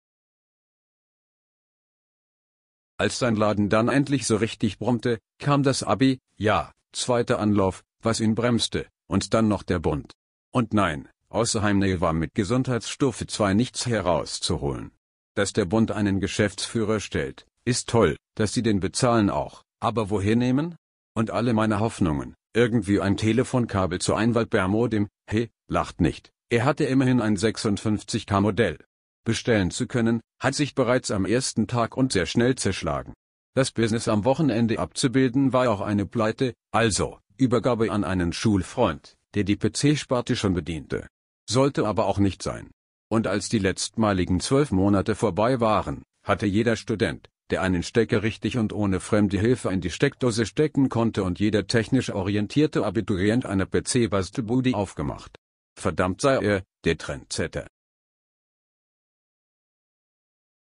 Als 2.97 3.19
sein 3.19 3.37
Laden 3.37 3.69
dann 3.69 3.89
endlich 3.89 4.27
so 4.27 4.37
richtig 4.37 4.79
brummte, 4.79 5.19
kam 5.39 5.63
das 5.63 5.83
Abi, 5.83 6.21
ja, 6.37 6.73
zweiter 6.93 7.39
Anlauf, 7.39 7.85
was 8.01 8.21
ihn 8.21 8.35
bremste, 8.35 8.87
und 9.09 9.35
dann 9.35 9.47
noch 9.47 9.63
der 9.63 9.79
Bund. 9.79 10.13
Und 10.53 10.73
nein, 10.73 11.09
außer 11.35 11.63
Heimnähe 11.63 12.01
war 12.01 12.13
mit 12.13 12.35
Gesundheitsstufe 12.35 13.27
2 13.27 13.55
nichts 13.55 13.87
herauszuholen. 13.87 14.93
Dass 15.35 15.53
der 15.53 15.65
Bund 15.65 15.91
einen 15.91 16.21
Geschäftsführer 16.21 17.01
stellt, 17.01 17.47
ist 17.65 17.89
toll, 17.89 18.17
dass 18.37 18.53
sie 18.53 18.63
den 18.63 18.81
bezahlen 18.81 19.31
auch, 19.31 19.63
aber 19.81 20.11
woher 20.11 20.37
nehmen? 20.37 20.77
Und 21.17 21.31
alle 21.31 21.53
meine 21.53 21.81
Hoffnungen, 21.81 22.35
irgendwie 22.55 23.01
ein 23.01 23.17
Telefonkabel 23.17 24.01
zu 24.01 24.15
Einwaldbär-Modem, 24.15 25.09
he, 25.29 25.51
lacht 25.69 26.01
nicht. 26.01 26.31
Er 26.51 26.65
hatte 26.65 26.85
immerhin 26.85 27.21
ein 27.21 27.37
56K-Modell. 27.37 28.79
Bestellen 29.25 29.71
zu 29.71 29.87
können, 29.87 30.21
hat 30.41 30.55
sich 30.55 30.75
bereits 30.75 31.11
am 31.11 31.25
ersten 31.25 31.67
Tag 31.67 31.97
und 31.97 32.13
sehr 32.13 32.27
schnell 32.27 32.55
zerschlagen. 32.55 33.15
Das 33.55 33.71
Business 33.71 34.09
am 34.09 34.25
Wochenende 34.25 34.79
abzubilden 34.79 35.53
war 35.53 35.71
auch 35.71 35.81
eine 35.81 36.07
Pleite, 36.07 36.55
also, 36.73 37.19
Übergabe 37.37 37.91
an 37.91 38.05
einen 38.05 38.33
Schulfreund, 38.33 39.15
der 39.35 39.45
die 39.45 39.57
PC-Sparte 39.57 40.37
schon 40.37 40.55
bediente. 40.55 41.07
Sollte 41.49 41.87
aber 41.87 42.07
auch 42.07 42.19
nicht 42.19 42.43
sein. 42.43 42.71
Und 43.11 43.27
als 43.27 43.49
die 43.49 43.59
letztmaligen 43.59 44.41
zwölf 44.41 44.71
Monate 44.71 45.15
vorbei 45.15 45.61
waren, 45.61 46.03
hatte 46.25 46.47
jeder 46.47 46.77
Student, 46.77 47.29
der 47.51 47.63
einen 47.63 47.83
Stecker 47.83 48.23
richtig 48.23 48.57
und 48.57 48.73
ohne 48.73 49.01
fremde 49.01 49.39
Hilfe 49.39 49.71
in 49.71 49.81
die 49.81 49.91
Steckdose 49.91 50.47
stecken 50.47 50.89
konnte 50.89 51.23
und 51.23 51.39
jeder 51.39 51.67
technisch 51.67 52.11
orientierte 52.11 52.85
Abiturient 52.85 53.45
eine 53.45 53.67
PC-Bastelbude 53.67 54.75
aufgemacht. 54.75 55.37
Verdammt 55.79 56.21
sei 56.21 56.37
er, 56.37 56.65
der 56.85 56.97
Trendsetter. 56.97 57.67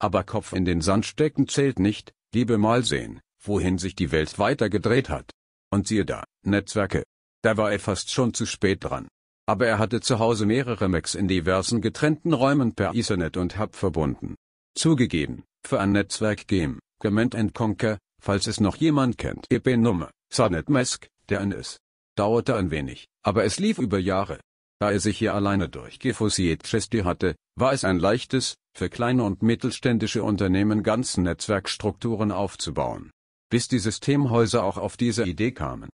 Aber 0.01 0.25
Kopf 0.25 0.53
in 0.53 0.65
den 0.65 0.81
Sand 0.81 1.07
stecken 1.07 1.49
zählt 1.49 1.79
nicht, 1.79 2.13
liebe 2.35 2.59
mal 2.59 2.83
sehen, 2.85 3.21
wohin 3.41 3.79
sich 3.79 3.95
die 3.95 4.11
Welt 4.11 4.39
weiter 4.39 4.69
gedreht 4.69 5.09
hat. 5.09 5.31
Und 5.71 5.87
siehe 5.89 6.05
da, 6.05 6.25
Netzwerke. 6.43 7.05
Da 7.43 7.57
war 7.57 7.73
er 7.73 7.81
fast 7.81 8.11
schon 8.11 8.35
zu 8.35 8.47
spät 8.47 8.85
dran. 8.85 9.09
Aber 9.47 9.67
er 9.67 9.79
hatte 9.79 10.01
zu 10.01 10.19
Hause 10.19 10.47
mehrere 10.47 10.89
Macs 10.89 11.15
in 11.15 11.29
diversen 11.29 11.81
getrennten 11.83 12.33
Räumen 12.33 12.75
per 12.75 12.95
Ethernet 12.95 13.37
und 13.37 13.59
Hub 13.59 13.77
verbunden. 13.77 14.37
Zugegeben, 14.75 15.45
für 15.67 15.81
ein 15.81 15.93
Netzwerk-Game, 15.93 16.79
Command 17.01 17.35
and 17.35 17.55
Conquer, 17.55 17.99
falls 18.23 18.47
es 18.47 18.61
noch 18.61 18.77
jemand 18.77 19.19
kennt. 19.19 19.47
EP-Nummer, 19.51 20.11
Sanet 20.33 20.71
Mask, 20.71 21.07
der 21.29 21.41
ein 21.41 21.53
ist. 21.53 21.79
Dauerte 22.17 22.57
ein 22.57 22.71
wenig, 22.71 23.07
aber 23.23 23.45
es 23.45 23.59
lief 23.59 23.79
über 23.79 23.99
Jahre. 23.99 24.41
Da 24.81 24.91
er 24.91 25.01
sich 25.01 25.19
hier 25.19 25.35
alleine 25.35 25.69
durchgefusiert 25.69 26.63
hatte, 27.05 27.37
war 27.57 27.73
es 27.73 27.85
ein 27.85 27.99
leichtes, 27.99 28.57
für 28.77 28.89
kleine 28.89 29.25
und 29.25 29.43
mittelständische 29.43 30.23
Unternehmen 30.23 30.83
ganzen 30.83 31.25
Netzwerkstrukturen 31.25 32.33
aufzubauen. 32.33 33.11
Bis 33.51 33.69
die 33.69 33.79
Systemhäuser 33.79 34.65
auch 34.65 34.79
auf 34.79 34.97
diese 34.97 35.25
Idee 35.25 35.53
kamen. 35.53 35.91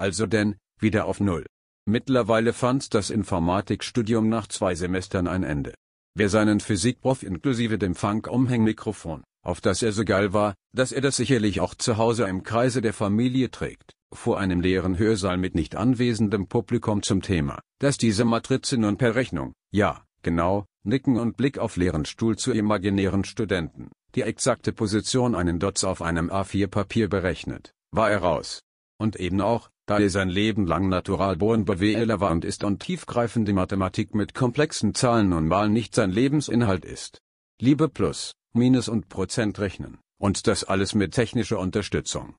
Also 0.00 0.26
denn, 0.26 0.56
wieder 0.80 1.04
auf 1.04 1.20
Null. 1.20 1.44
Mittlerweile 1.86 2.54
fand 2.54 2.94
das 2.94 3.10
Informatikstudium 3.10 4.30
nach 4.30 4.46
zwei 4.46 4.74
Semestern 4.74 5.28
ein 5.28 5.42
Ende. 5.42 5.74
Wer 6.16 6.30
seinen 6.30 6.60
Physikprof 6.60 7.22
inklusive 7.22 7.78
dem 7.78 7.94
Funk-Umhängmikrofon, 7.94 9.22
auf 9.44 9.60
das 9.60 9.82
er 9.82 9.92
so 9.92 10.06
geil 10.06 10.32
war, 10.32 10.54
dass 10.74 10.92
er 10.92 11.02
das 11.02 11.16
sicherlich 11.16 11.60
auch 11.60 11.74
zu 11.74 11.98
Hause 11.98 12.24
im 12.24 12.44
Kreise 12.44 12.80
der 12.80 12.94
Familie 12.94 13.50
trägt, 13.50 13.92
vor 14.10 14.40
einem 14.40 14.62
leeren 14.62 14.98
Hörsaal 14.98 15.36
mit 15.36 15.54
nicht 15.54 15.76
anwesendem 15.76 16.46
Publikum 16.46 17.02
zum 17.02 17.20
Thema, 17.20 17.60
dass 17.78 17.98
diese 17.98 18.24
Matrize 18.24 18.78
nun 18.78 18.96
per 18.96 19.14
Rechnung, 19.14 19.52
ja, 19.70 20.02
genau, 20.22 20.64
Nicken 20.82 21.18
und 21.18 21.36
Blick 21.36 21.58
auf 21.58 21.76
leeren 21.76 22.06
Stuhl 22.06 22.38
zu 22.38 22.52
imaginären 22.52 23.24
Studenten, 23.24 23.90
die 24.14 24.22
exakte 24.22 24.72
Position 24.72 25.34
einen 25.34 25.58
Dots 25.58 25.84
auf 25.84 26.00
einem 26.00 26.30
A4-Papier 26.30 27.08
berechnet, 27.08 27.72
war 27.92 28.10
er 28.10 28.22
raus. 28.22 28.62
Und 28.98 29.16
eben 29.16 29.40
auch, 29.40 29.70
da 29.90 29.98
er 29.98 30.08
sein 30.08 30.28
Leben 30.28 30.68
lang 30.68 30.88
Naturalborn 30.88 31.64
BWLer 31.64 32.20
war 32.20 32.30
und 32.30 32.44
ist 32.44 32.62
und 32.62 32.78
tiefgreifende 32.78 33.52
Mathematik 33.52 34.14
mit 34.14 34.34
komplexen 34.34 34.94
Zahlen 34.94 35.32
und 35.32 35.48
Malen 35.48 35.72
nicht 35.72 35.96
sein 35.96 36.12
Lebensinhalt 36.12 36.84
ist. 36.84 37.20
Liebe 37.60 37.88
Plus, 37.88 38.36
Minus 38.52 38.88
und 38.88 39.08
Prozent 39.08 39.58
rechnen, 39.58 39.98
und 40.16 40.46
das 40.46 40.62
alles 40.62 40.94
mit 40.94 41.12
technischer 41.12 41.58
Unterstützung. 41.58 42.36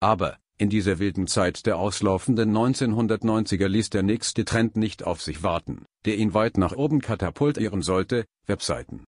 Aber, 0.00 0.38
in 0.56 0.70
dieser 0.70 0.98
wilden 0.98 1.26
Zeit 1.26 1.66
der 1.66 1.78
auslaufenden 1.78 2.50
1990er 2.56 3.68
ließ 3.68 3.90
der 3.90 4.04
nächste 4.04 4.46
Trend 4.46 4.78
nicht 4.78 5.04
auf 5.04 5.20
sich 5.20 5.42
warten, 5.42 5.84
der 6.06 6.16
ihn 6.16 6.32
weit 6.32 6.56
nach 6.56 6.72
oben 6.72 7.02
katapultieren 7.02 7.82
sollte, 7.82 8.24
Webseiten. 8.46 9.04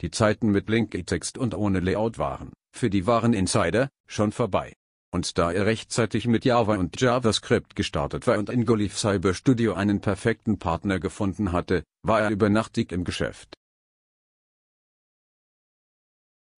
Die 0.00 0.12
Zeiten 0.12 0.50
mit 0.50 0.68
Link-Text 0.68 1.38
und 1.38 1.56
ohne 1.56 1.80
Layout 1.80 2.18
waren, 2.18 2.52
für 2.72 2.88
die 2.88 3.06
wahren 3.06 3.32
Insider, 3.32 3.88
schon 4.06 4.30
vorbei. 4.30 4.74
Und 5.10 5.38
da 5.38 5.50
er 5.50 5.66
rechtzeitig 5.66 6.28
mit 6.28 6.44
Java 6.44 6.76
und 6.76 7.00
JavaScript 7.00 7.74
gestartet 7.74 8.26
war 8.26 8.38
und 8.38 8.48
in 8.48 8.64
Golif 8.64 8.96
Cyber 8.96 9.34
Studio 9.34 9.74
einen 9.74 10.00
perfekten 10.00 10.58
Partner 10.58 11.00
gefunden 11.00 11.50
hatte, 11.50 11.82
war 12.02 12.20
er 12.20 12.30
übernachtig 12.30 12.92
im 12.92 13.02
Geschäft. 13.02 13.54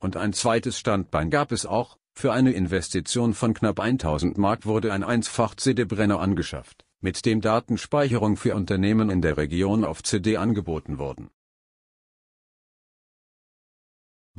Und 0.02 0.16
ein 0.16 0.32
zweites 0.32 0.78
Standbein 0.78 1.30
gab 1.30 1.52
es 1.52 1.64
auch, 1.64 1.96
für 2.12 2.32
eine 2.32 2.52
Investition 2.52 3.32
von 3.32 3.54
knapp 3.54 3.80
1000 3.80 4.36
Mark 4.36 4.66
wurde 4.66 4.92
ein 4.92 5.04
einfach 5.04 5.54
CD-Brenner 5.54 6.20
angeschafft, 6.20 6.84
mit 7.00 7.24
dem 7.24 7.40
Datenspeicherung 7.40 8.36
für 8.36 8.54
Unternehmen 8.54 9.08
in 9.08 9.22
der 9.22 9.36
Region 9.36 9.84
auf 9.84 10.02
CD 10.02 10.36
angeboten 10.36 10.98
wurden. 10.98 11.30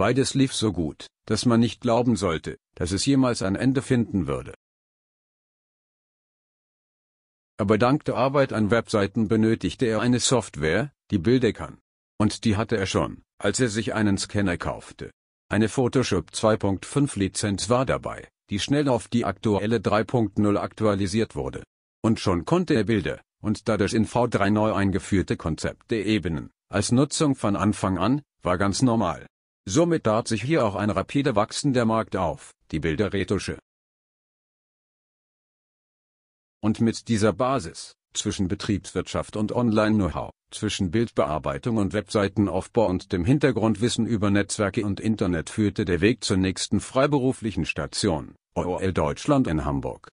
Beides 0.01 0.33
lief 0.33 0.51
so 0.51 0.73
gut, 0.73 1.05
dass 1.27 1.45
man 1.45 1.59
nicht 1.59 1.79
glauben 1.79 2.15
sollte, 2.15 2.57
dass 2.73 2.91
es 2.91 3.05
jemals 3.05 3.43
ein 3.43 3.55
Ende 3.55 3.83
finden 3.83 4.25
würde. 4.25 4.55
Aber 7.59 7.77
dank 7.77 8.03
der 8.05 8.15
Arbeit 8.15 8.51
an 8.51 8.71
Webseiten 8.71 9.27
benötigte 9.27 9.85
er 9.85 10.01
eine 10.01 10.19
Software, 10.19 10.91
die 11.11 11.19
Bilder 11.19 11.53
kann. 11.53 11.77
Und 12.17 12.45
die 12.45 12.57
hatte 12.57 12.77
er 12.77 12.87
schon, 12.87 13.21
als 13.37 13.59
er 13.59 13.69
sich 13.69 13.93
einen 13.93 14.17
Scanner 14.17 14.57
kaufte. 14.57 15.11
Eine 15.49 15.69
Photoshop 15.69 16.31
2.5 16.31 17.19
Lizenz 17.19 17.69
war 17.69 17.85
dabei, 17.85 18.27
die 18.49 18.57
schnell 18.57 18.89
auf 18.89 19.07
die 19.07 19.23
aktuelle 19.23 19.77
3.0 19.77 20.57
aktualisiert 20.57 21.35
wurde. 21.35 21.61
Und 22.01 22.19
schon 22.19 22.45
konnte 22.45 22.73
er 22.73 22.85
Bilder, 22.85 23.21
und 23.39 23.69
dadurch 23.69 23.93
in 23.93 24.07
V3 24.07 24.49
neu 24.49 24.73
eingeführte 24.73 25.37
Konzepte 25.37 25.97
Ebenen, 25.97 26.49
als 26.69 26.91
Nutzung 26.91 27.35
von 27.35 27.55
Anfang 27.55 27.99
an, 27.99 28.23
war 28.41 28.57
ganz 28.57 28.81
normal. 28.81 29.27
Somit 29.67 30.05
tat 30.05 30.27
sich 30.27 30.41
hier 30.41 30.65
auch 30.65 30.75
ein 30.75 30.89
rapide 30.89 31.35
wachsender 31.35 31.85
Markt 31.85 32.15
auf, 32.15 32.51
die 32.71 32.79
Bilderretusche. 32.79 33.59
Und 36.63 36.81
mit 36.81 37.07
dieser 37.07 37.33
Basis, 37.33 37.93
zwischen 38.13 38.47
Betriebswirtschaft 38.47 39.35
und 39.35 39.51
Online-Know-how, 39.51 40.31
zwischen 40.51 40.91
Bildbearbeitung 40.91 41.77
und 41.77 41.93
Webseitenaufbau 41.93 42.87
und 42.87 43.11
dem 43.11 43.23
Hintergrundwissen 43.23 44.05
über 44.05 44.29
Netzwerke 44.31 44.85
und 44.85 44.99
Internet 44.99 45.49
führte 45.49 45.85
der 45.85 46.01
Weg 46.01 46.23
zur 46.23 46.37
nächsten 46.37 46.79
freiberuflichen 46.79 47.65
Station, 47.65 48.35
OOL 48.55 48.93
Deutschland 48.93 49.47
in 49.47 49.63
Hamburg. 49.63 50.09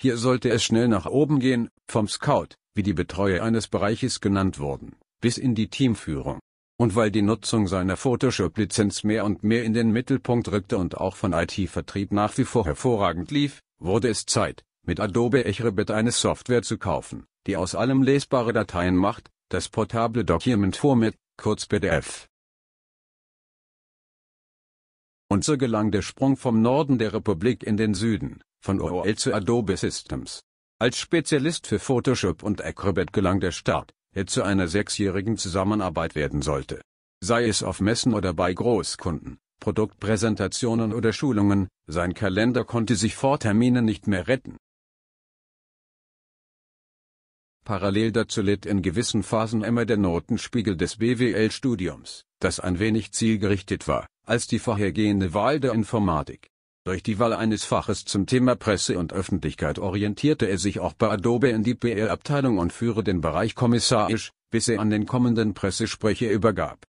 Hier 0.00 0.16
sollte 0.16 0.48
es 0.50 0.62
schnell 0.62 0.88
nach 0.88 1.06
oben 1.06 1.40
gehen, 1.40 1.68
vom 1.88 2.08
Scout, 2.08 2.54
wie 2.74 2.82
die 2.82 2.94
Betreuer 2.94 3.42
eines 3.42 3.68
Bereiches 3.68 4.20
genannt 4.20 4.58
wurden, 4.58 4.96
bis 5.20 5.38
in 5.38 5.54
die 5.54 5.68
Teamführung. 5.68 6.40
Und 6.80 6.94
weil 6.94 7.10
die 7.10 7.22
Nutzung 7.22 7.66
seiner 7.66 7.96
Photoshop-Lizenz 7.96 9.02
mehr 9.02 9.24
und 9.24 9.42
mehr 9.42 9.64
in 9.64 9.74
den 9.74 9.90
Mittelpunkt 9.90 10.48
rückte 10.48 10.78
und 10.78 10.96
auch 10.96 11.16
von 11.16 11.32
IT-Vertrieb 11.32 12.12
nach 12.12 12.38
wie 12.38 12.44
vor 12.44 12.66
hervorragend 12.66 13.30
lief, 13.32 13.60
wurde 13.78 14.08
es 14.08 14.26
Zeit, 14.26 14.62
mit 14.86 15.00
Adobe 15.00 15.44
Acrobat 15.44 15.90
eine 15.90 16.12
Software 16.12 16.62
zu 16.62 16.78
kaufen, 16.78 17.26
die 17.46 17.56
aus 17.56 17.74
allem 17.74 18.02
lesbare 18.02 18.52
Dateien 18.52 18.94
macht, 18.94 19.28
das 19.48 19.68
portable 19.68 20.24
Document 20.24 20.76
Format, 20.76 21.14
kurz 21.36 21.66
PDF. 21.66 22.28
Und 25.30 25.44
so 25.44 25.58
gelang 25.58 25.90
der 25.90 26.02
Sprung 26.02 26.36
vom 26.36 26.62
Norden 26.62 26.98
der 26.98 27.12
Republik 27.12 27.62
in 27.62 27.76
den 27.76 27.94
Süden, 27.94 28.40
von 28.60 28.80
OOL 28.80 29.16
zu 29.16 29.34
Adobe 29.34 29.76
Systems. 29.76 30.42
Als 30.78 30.96
Spezialist 30.96 31.66
für 31.66 31.80
Photoshop 31.80 32.42
und 32.42 32.64
Acrobat 32.64 33.12
gelang 33.12 33.40
der 33.40 33.50
Start, 33.50 33.92
zu 34.26 34.42
einer 34.42 34.68
sechsjährigen 34.68 35.36
Zusammenarbeit 35.36 36.14
werden 36.14 36.42
sollte. 36.42 36.80
Sei 37.20 37.46
es 37.46 37.62
auf 37.62 37.80
Messen 37.80 38.14
oder 38.14 38.32
bei 38.32 38.54
Großkunden, 38.54 39.38
Produktpräsentationen 39.60 40.92
oder 40.92 41.12
Schulungen, 41.12 41.68
sein 41.86 42.14
Kalender 42.14 42.64
konnte 42.64 42.96
sich 42.96 43.16
vor 43.16 43.38
Terminen 43.38 43.84
nicht 43.84 44.06
mehr 44.06 44.28
retten. 44.28 44.56
Parallel 47.64 48.12
dazu 48.12 48.40
litt 48.40 48.64
in 48.64 48.80
gewissen 48.80 49.22
Phasen 49.22 49.62
immer 49.62 49.84
der 49.84 49.98
Notenspiegel 49.98 50.76
des 50.76 50.96
BWL-Studiums, 50.96 52.24
das 52.40 52.60
ein 52.60 52.78
wenig 52.78 53.12
zielgerichtet 53.12 53.86
war, 53.86 54.06
als 54.24 54.46
die 54.46 54.58
vorhergehende 54.58 55.34
Wahl 55.34 55.60
der 55.60 55.72
Informatik. 55.72 56.48
Durch 56.84 57.02
die 57.02 57.18
Wahl 57.18 57.32
eines 57.32 57.64
Faches 57.64 58.04
zum 58.04 58.26
Thema 58.26 58.56
Presse 58.56 58.98
und 58.98 59.12
Öffentlichkeit 59.12 59.78
orientierte 59.78 60.46
er 60.46 60.58
sich 60.58 60.80
auch 60.80 60.94
bei 60.94 61.10
Adobe 61.10 61.50
in 61.50 61.62
die 61.62 61.74
PR-Abteilung 61.74 62.58
und 62.58 62.72
führe 62.72 63.04
den 63.04 63.20
Bereich 63.20 63.54
kommissarisch, 63.54 64.30
bis 64.50 64.68
er 64.68 64.80
an 64.80 64.90
den 64.90 65.06
kommenden 65.06 65.54
Pressesprecher 65.54 66.30
übergab. 66.30 66.84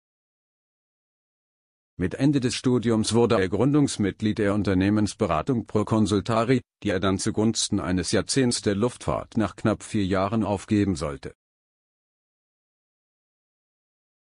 Mit 1.98 2.14
Ende 2.14 2.40
des 2.40 2.54
Studiums 2.54 3.14
wurde 3.14 3.40
er 3.40 3.48
Gründungsmitglied 3.48 4.36
der 4.36 4.52
Unternehmensberatung 4.52 5.64
Pro 5.66 5.86
Consultari, 5.86 6.60
die 6.82 6.90
er 6.90 7.00
dann 7.00 7.18
zugunsten 7.18 7.80
eines 7.80 8.12
Jahrzehnts 8.12 8.60
der 8.60 8.74
Luftfahrt 8.74 9.38
nach 9.38 9.56
knapp 9.56 9.82
vier 9.82 10.04
Jahren 10.04 10.44
aufgeben 10.44 10.94
sollte. 10.94 11.32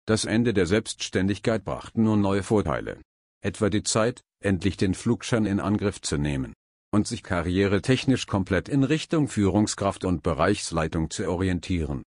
Das 0.06 0.24
Ende 0.24 0.54
der 0.54 0.66
Selbstständigkeit 0.66 1.66
brachte 1.66 2.00
nun 2.00 2.22
neue 2.22 2.42
Vorteile. 2.42 3.02
Etwa 3.44 3.70
die 3.70 3.84
Zeit, 3.84 4.22
endlich 4.40 4.78
den 4.78 4.94
Flugschein 4.94 5.46
in 5.46 5.60
Angriff 5.60 6.02
zu 6.02 6.18
nehmen 6.18 6.54
und 6.92 7.08
sich 7.08 7.24
karrieretechnisch 7.24 8.28
komplett 8.28 8.70
in 8.70 8.84
Richtung 8.84 9.28
Führungskraft 9.28 10.06
und 10.06 10.24
Bereichsleitung 10.24 11.10
zu 11.10 11.30
orientieren. 11.30 12.04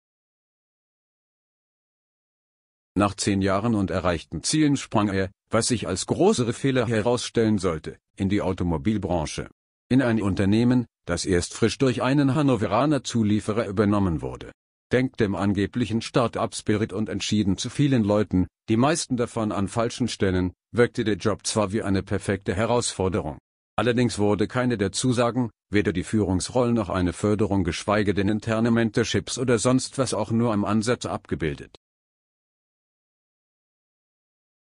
Nach 2.94 3.14
zehn 3.14 3.42
Jahren 3.42 3.74
und 3.74 3.90
erreichten 3.90 4.42
Zielen 4.42 4.76
sprang 4.76 5.08
er, 5.08 5.30
was 5.50 5.68
sich 5.68 5.86
als 5.86 6.06
größere 6.06 6.52
Fehler 6.52 6.86
herausstellen 6.86 7.58
sollte, 7.58 7.98
in 8.16 8.28
die 8.28 8.42
Automobilbranche. 8.42 9.50
In 9.88 10.02
ein 10.02 10.20
Unternehmen, 10.22 10.86
das 11.04 11.26
erst 11.26 11.54
frisch 11.54 11.78
durch 11.78 12.02
einen 12.02 12.34
Hannoveraner 12.34 13.04
Zulieferer 13.04 13.66
übernommen 13.66 14.22
wurde. 14.22 14.50
Denkt 14.92 15.20
dem 15.20 15.34
angeblichen 15.34 16.00
Start-up-Spirit 16.00 16.92
und 16.92 17.08
entschieden 17.08 17.58
zu 17.58 17.70
vielen 17.70 18.02
Leuten, 18.02 18.46
die 18.68 18.76
meisten 18.76 19.16
davon 19.16 19.52
an 19.52 19.68
falschen 19.68 20.08
Stellen, 20.08 20.52
wirkte 20.76 21.04
der 21.04 21.16
Job 21.16 21.46
zwar 21.46 21.72
wie 21.72 21.82
eine 21.82 22.02
perfekte 22.02 22.54
Herausforderung. 22.54 23.38
Allerdings 23.78 24.18
wurde 24.18 24.48
keine 24.48 24.78
der 24.78 24.92
Zusagen, 24.92 25.50
weder 25.70 25.92
die 25.92 26.04
Führungsrollen 26.04 26.74
noch 26.74 26.88
eine 26.88 27.12
Förderung 27.12 27.62
geschweige 27.62 28.14
denn 28.14 28.28
interne 28.28 28.70
Mentorships 28.70 29.38
oder 29.38 29.58
sonst 29.58 29.98
was 29.98 30.14
auch 30.14 30.30
nur 30.30 30.54
im 30.54 30.64
Ansatz 30.64 31.04
abgebildet. 31.04 31.76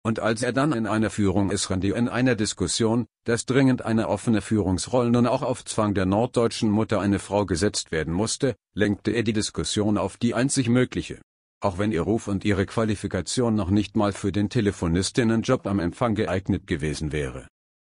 Und 0.04 0.20
als 0.20 0.42
er 0.42 0.52
dann 0.52 0.74
in 0.74 0.88
einer 0.88 1.12
Führung 1.12 1.52
ist 1.52 1.70
Randy 1.70 1.92
in 1.92 2.10
einer 2.10 2.36
Diskussion, 2.36 3.06
dass 3.24 3.46
dringend 3.46 3.84
eine 3.84 4.08
offene 4.10 4.42
Führungsrolle 4.42 5.12
nun 5.12 5.28
auch 5.28 5.44
auf 5.44 5.64
Zwang 5.64 5.94
der 5.94 6.08
norddeutschen 6.08 6.72
Mutter 6.72 7.00
eine 7.00 7.20
Frau 7.20 7.46
gesetzt 7.46 7.92
werden 7.92 8.14
musste, 8.14 8.56
lenkte 8.74 9.12
er 9.12 9.22
die 9.22 9.34
Diskussion 9.34 10.00
auf 10.00 10.18
die 10.18 10.34
einzig 10.34 10.70
mögliche. 10.70 11.22
Auch 11.62 11.78
wenn 11.78 11.92
ihr 11.92 12.02
Ruf 12.02 12.28
und 12.28 12.44
ihre 12.44 12.66
Qualifikation 12.66 13.56
noch 13.56 13.70
nicht 13.70 13.96
mal 13.96 14.12
für 14.12 14.32
den 14.32 14.50
Telefonistinnenjob 14.50 15.68
am 15.68 15.80
Empfang 15.80 16.16
geeignet 16.16 16.68
gewesen 16.68 17.12
wäre. 17.12 17.48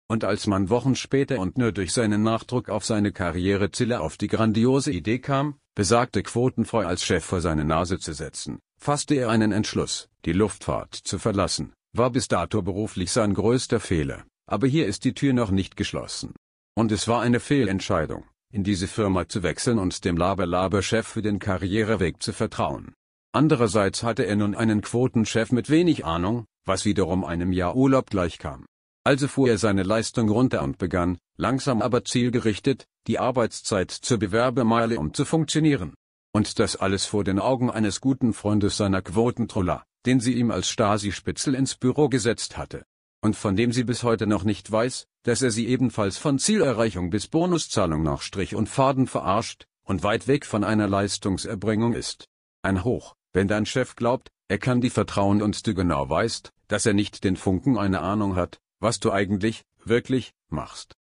Und 0.09 0.23
als 0.23 0.47
man 0.47 0.69
Wochen 0.69 0.95
später 0.95 1.39
und 1.39 1.57
nur 1.57 1.71
durch 1.71 1.93
seinen 1.93 2.23
Nachdruck 2.23 2.69
auf 2.69 2.85
seine 2.85 3.11
Karriereziele 3.11 4.01
auf 4.01 4.17
die 4.17 4.27
grandiose 4.27 4.91
Idee 4.91 5.19
kam, 5.19 5.55
besagte 5.75 6.21
Quotenfrau 6.21 6.79
als 6.79 7.03
Chef 7.03 7.23
vor 7.23 7.41
seine 7.41 7.63
Nase 7.63 7.99
zu 7.99 8.13
setzen, 8.13 8.59
fasste 8.79 9.15
er 9.15 9.29
einen 9.29 9.51
Entschluss, 9.51 10.09
die 10.25 10.33
Luftfahrt 10.33 10.93
zu 10.93 11.17
verlassen 11.17 11.73
war 11.93 12.09
bis 12.09 12.27
dato 12.27 12.61
beruflich 12.61 13.11
sein 13.11 13.33
größter 13.33 13.79
Fehler, 13.79 14.25
aber 14.47 14.67
hier 14.67 14.87
ist 14.87 15.05
die 15.05 15.13
Tür 15.13 15.33
noch 15.33 15.51
nicht 15.51 15.77
geschlossen. 15.77 16.33
Und 16.75 16.91
es 16.91 17.07
war 17.07 17.21
eine 17.21 17.39
Fehlentscheidung, 17.39 18.25
in 18.51 18.63
diese 18.63 18.87
Firma 18.87 19.27
zu 19.29 19.43
wechseln 19.43 19.77
und 19.77 20.03
dem 20.03 20.17
Laber-Laber-Chef 20.17 21.07
für 21.07 21.21
den 21.21 21.37
Karriereweg 21.37 22.21
zu 22.21 22.33
vertrauen. 22.33 22.93
Andererseits 23.35 24.03
hatte 24.03 24.27
er 24.27 24.35
nun 24.35 24.53
einen 24.53 24.81
Quotenchef 24.81 25.51
mit 25.51 25.71
wenig 25.71 26.05
Ahnung, 26.05 26.45
was 26.65 26.85
wiederum 26.85 27.25
einem 27.25 27.51
Jahr 27.51 27.75
Urlaub 27.75 28.11
gleichkam. 28.11 28.67
Also 29.03 29.27
fuhr 29.27 29.49
er 29.49 29.57
seine 29.57 29.81
Leistung 29.81 30.29
runter 30.29 30.61
und 30.61 30.77
begann, 30.77 31.17
langsam 31.35 31.81
aber 31.81 32.05
zielgerichtet, 32.05 32.85
die 33.07 33.17
Arbeitszeit 33.17 33.89
zur 33.89 34.19
Bewerbemeile 34.19 34.99
um 34.99 35.15
zu 35.15 35.25
funktionieren. 35.25 35.95
Und 36.31 36.59
das 36.59 36.75
alles 36.75 37.05
vor 37.05 37.23
den 37.23 37.39
Augen 37.39 37.71
eines 37.71 38.01
guten 38.01 38.33
Freundes 38.33 38.77
seiner 38.77 39.01
Quotentroller, 39.01 39.83
den 40.05 40.19
sie 40.19 40.33
ihm 40.33 40.51
als 40.51 40.69
Stasi-Spitzel 40.69 41.55
ins 41.55 41.75
Büro 41.75 42.09
gesetzt 42.09 42.55
hatte. 42.55 42.85
Und 43.21 43.35
von 43.35 43.55
dem 43.55 43.71
sie 43.71 43.83
bis 43.83 44.03
heute 44.03 44.27
noch 44.27 44.43
nicht 44.43 44.71
weiß, 44.71 45.07
dass 45.23 45.41
er 45.41 45.49
sie 45.49 45.67
ebenfalls 45.67 46.19
von 46.19 46.37
Zielerreichung 46.37 47.09
bis 47.09 47.27
Bonuszahlung 47.27 48.03
nach 48.03 48.21
Strich 48.21 48.53
und 48.53 48.69
Faden 48.69 49.07
verarscht 49.07 49.65
und 49.83 50.03
weit 50.03 50.27
weg 50.27 50.45
von 50.45 50.63
einer 50.63 50.87
Leistungserbringung 50.87 51.93
ist. 51.93 52.27
Ein 52.61 52.83
Hoch, 52.83 53.15
wenn 53.33 53.47
dein 53.47 53.65
Chef 53.65 53.95
glaubt, 53.95 54.31
er 54.47 54.59
kann 54.59 54.81
dir 54.81 54.91
vertrauen 54.91 55.41
und 55.41 55.65
du 55.65 55.73
genau 55.73 56.07
weißt, 56.09 56.53
dass 56.67 56.85
er 56.85 56.93
nicht 56.93 57.23
den 57.23 57.35
Funken 57.35 57.77
eine 57.77 58.01
Ahnung 58.01 58.35
hat, 58.35 58.61
was 58.79 58.99
du 58.99 59.11
eigentlich, 59.11 59.63
wirklich, 59.83 60.33
machst. 60.49 60.93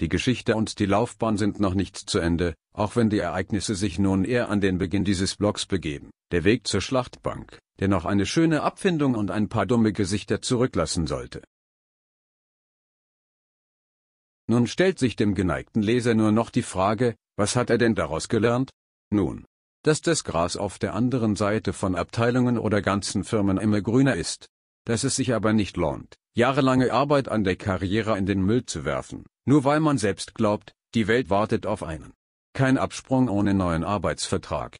Die 0.00 0.08
Geschichte 0.08 0.56
und 0.56 0.78
die 0.80 0.86
Laufbahn 0.86 1.36
sind 1.36 1.60
noch 1.60 1.74
nicht 1.74 1.96
zu 1.96 2.18
Ende, 2.18 2.54
auch 2.72 2.96
wenn 2.96 3.10
die 3.10 3.18
Ereignisse 3.18 3.74
sich 3.74 3.98
nun 3.98 4.24
eher 4.24 4.48
an 4.48 4.60
den 4.60 4.78
Beginn 4.78 5.04
dieses 5.04 5.36
Blogs 5.36 5.66
begeben. 5.66 6.10
Der 6.32 6.42
Weg 6.42 6.66
zur 6.66 6.80
Schlachtbank, 6.80 7.58
der 7.78 7.88
noch 7.88 8.04
eine 8.04 8.26
schöne 8.26 8.62
Abfindung 8.62 9.14
und 9.14 9.30
ein 9.30 9.48
paar 9.48 9.66
dumme 9.66 9.92
Gesichter 9.92 10.42
zurücklassen 10.42 11.06
sollte. 11.06 11.42
Nun 14.46 14.66
stellt 14.66 14.98
sich 14.98 15.16
dem 15.16 15.34
geneigten 15.34 15.80
Leser 15.80 16.14
nur 16.14 16.32
noch 16.32 16.50
die 16.50 16.62
Frage, 16.62 17.14
was 17.36 17.56
hat 17.56 17.70
er 17.70 17.78
denn 17.78 17.94
daraus 17.94 18.28
gelernt? 18.28 18.70
Nun, 19.14 19.46
dass 19.84 20.00
das 20.00 20.24
Gras 20.24 20.56
auf 20.56 20.80
der 20.80 20.92
anderen 20.92 21.36
Seite 21.36 21.72
von 21.72 21.94
Abteilungen 21.94 22.58
oder 22.58 22.82
ganzen 22.82 23.22
Firmen 23.22 23.58
immer 23.58 23.80
grüner 23.80 24.16
ist, 24.16 24.48
dass 24.84 25.04
es 25.04 25.14
sich 25.14 25.34
aber 25.34 25.52
nicht 25.52 25.76
lohnt, 25.76 26.16
jahrelange 26.34 26.92
Arbeit 26.92 27.28
an 27.28 27.44
der 27.44 27.54
Karriere 27.54 28.18
in 28.18 28.26
den 28.26 28.42
Müll 28.42 28.66
zu 28.66 28.84
werfen, 28.84 29.24
nur 29.44 29.62
weil 29.62 29.78
man 29.78 29.98
selbst 29.98 30.34
glaubt, 30.34 30.74
die 30.94 31.06
Welt 31.06 31.30
wartet 31.30 31.64
auf 31.64 31.84
einen. 31.84 32.12
Kein 32.54 32.76
Absprung 32.76 33.28
ohne 33.28 33.54
neuen 33.54 33.84
Arbeitsvertrag. 33.84 34.76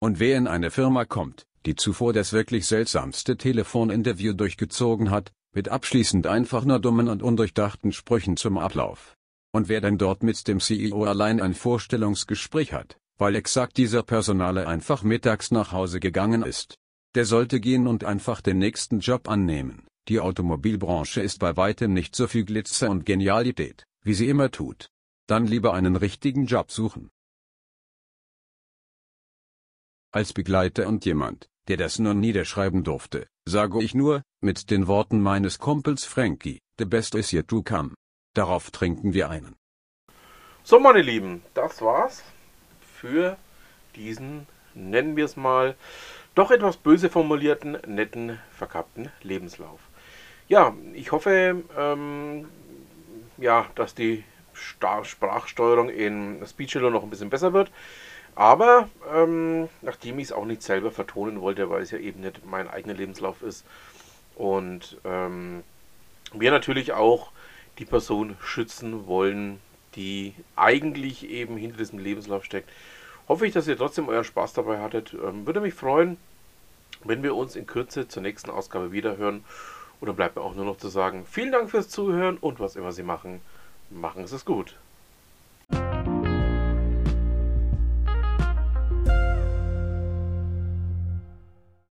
Und 0.00 0.18
wer 0.18 0.38
in 0.38 0.46
eine 0.46 0.70
Firma 0.70 1.04
kommt, 1.04 1.44
die 1.66 1.74
zuvor 1.74 2.14
das 2.14 2.32
wirklich 2.32 2.66
seltsamste 2.66 3.36
Telefoninterview 3.36 4.32
durchgezogen 4.32 5.10
hat, 5.10 5.32
mit 5.54 5.68
abschließend 5.68 6.26
einfach 6.26 6.64
nur 6.64 6.78
dummen 6.78 7.08
und 7.08 7.22
undurchdachten 7.22 7.92
Sprüchen 7.92 8.36
zum 8.36 8.56
Ablauf. 8.56 9.15
Und 9.56 9.70
wer 9.70 9.80
dann 9.80 9.96
dort 9.96 10.22
mit 10.22 10.46
dem 10.48 10.60
CEO 10.60 11.04
allein 11.04 11.40
ein 11.40 11.54
Vorstellungsgespräch 11.54 12.74
hat, 12.74 12.98
weil 13.16 13.34
exakt 13.34 13.78
dieser 13.78 14.02
Personale 14.02 14.68
einfach 14.68 15.02
mittags 15.02 15.50
nach 15.50 15.72
Hause 15.72 15.98
gegangen 15.98 16.42
ist, 16.42 16.76
der 17.14 17.24
sollte 17.24 17.58
gehen 17.58 17.86
und 17.86 18.04
einfach 18.04 18.42
den 18.42 18.58
nächsten 18.58 19.00
Job 19.00 19.30
annehmen. 19.30 19.86
Die 20.08 20.20
Automobilbranche 20.20 21.22
ist 21.22 21.38
bei 21.38 21.56
weitem 21.56 21.94
nicht 21.94 22.14
so 22.14 22.26
viel 22.26 22.44
Glitzer 22.44 22.90
und 22.90 23.06
Genialität, 23.06 23.86
wie 24.02 24.12
sie 24.12 24.28
immer 24.28 24.50
tut. 24.50 24.90
Dann 25.26 25.46
lieber 25.46 25.72
einen 25.72 25.96
richtigen 25.96 26.44
Job 26.44 26.70
suchen. 26.70 27.08
Als 30.12 30.34
Begleiter 30.34 30.86
und 30.86 31.06
jemand, 31.06 31.48
der 31.68 31.78
das 31.78 31.98
nur 31.98 32.12
niederschreiben 32.12 32.84
durfte, 32.84 33.26
sage 33.46 33.82
ich 33.82 33.94
nur, 33.94 34.22
mit 34.42 34.70
den 34.70 34.86
Worten 34.86 35.22
meines 35.22 35.58
Kumpels 35.58 36.04
Frankie, 36.04 36.60
the 36.76 36.84
best 36.84 37.14
is 37.14 37.32
yet 37.32 37.48
to 37.48 37.62
come. 37.62 37.94
Darauf 38.36 38.70
trinken 38.70 39.14
wir 39.14 39.30
einen. 39.30 39.56
So, 40.62 40.78
meine 40.78 41.00
Lieben, 41.00 41.42
das 41.54 41.80
war's 41.80 42.22
für 43.00 43.38
diesen, 43.94 44.46
nennen 44.74 45.16
wir 45.16 45.24
es 45.24 45.38
mal, 45.38 45.74
doch 46.34 46.50
etwas 46.50 46.76
böse 46.76 47.08
formulierten, 47.08 47.78
netten, 47.86 48.38
verkappten 48.50 49.10
Lebenslauf. 49.22 49.80
Ja, 50.48 50.74
ich 50.92 51.12
hoffe, 51.12 51.64
ähm, 51.78 52.46
ja, 53.38 53.64
dass 53.74 53.94
die 53.94 54.22
Star 54.54 55.06
Sprachsteuerung 55.06 55.88
in 55.88 56.46
Speechelo 56.46 56.90
noch 56.90 57.04
ein 57.04 57.10
bisschen 57.10 57.30
besser 57.30 57.54
wird. 57.54 57.70
Aber 58.34 58.90
ähm, 59.14 59.70
nachdem 59.80 60.18
ich 60.18 60.26
es 60.26 60.32
auch 60.32 60.44
nicht 60.44 60.62
selber 60.62 60.90
vertonen 60.90 61.40
wollte, 61.40 61.70
weil 61.70 61.80
es 61.80 61.90
ja 61.90 61.96
eben 61.96 62.20
nicht 62.20 62.44
mein 62.44 62.68
eigener 62.68 62.92
Lebenslauf 62.92 63.40
ist 63.40 63.64
und 64.34 64.98
ähm, 65.06 65.64
wir 66.34 66.50
natürlich 66.50 66.92
auch 66.92 67.32
die 67.78 67.84
Person 67.84 68.36
schützen 68.40 69.06
wollen, 69.06 69.60
die 69.94 70.34
eigentlich 70.54 71.28
eben 71.28 71.56
hinter 71.56 71.78
diesem 71.78 71.98
Lebenslauf 71.98 72.44
steckt, 72.44 72.70
hoffe 73.28 73.46
ich, 73.46 73.52
dass 73.52 73.68
ihr 73.68 73.76
trotzdem 73.76 74.08
euren 74.08 74.24
Spaß 74.24 74.52
dabei 74.52 74.80
hattet. 74.80 75.14
Ähm, 75.14 75.46
würde 75.46 75.60
mich 75.60 75.74
freuen, 75.74 76.16
wenn 77.04 77.22
wir 77.22 77.34
uns 77.34 77.56
in 77.56 77.66
Kürze 77.66 78.08
zur 78.08 78.22
nächsten 78.22 78.50
Ausgabe 78.50 78.92
wiederhören. 78.92 79.44
Oder 80.00 80.12
bleibt 80.12 80.36
mir 80.36 80.42
auch 80.42 80.54
nur 80.54 80.66
noch 80.66 80.76
zu 80.76 80.88
sagen, 80.88 81.24
vielen 81.24 81.52
Dank 81.52 81.70
fürs 81.70 81.88
Zuhören 81.88 82.36
und 82.36 82.60
was 82.60 82.76
immer 82.76 82.92
Sie 82.92 83.02
machen, 83.02 83.40
machen 83.90 84.26
Sie 84.26 84.36
es 84.36 84.44
gut. 84.44 84.76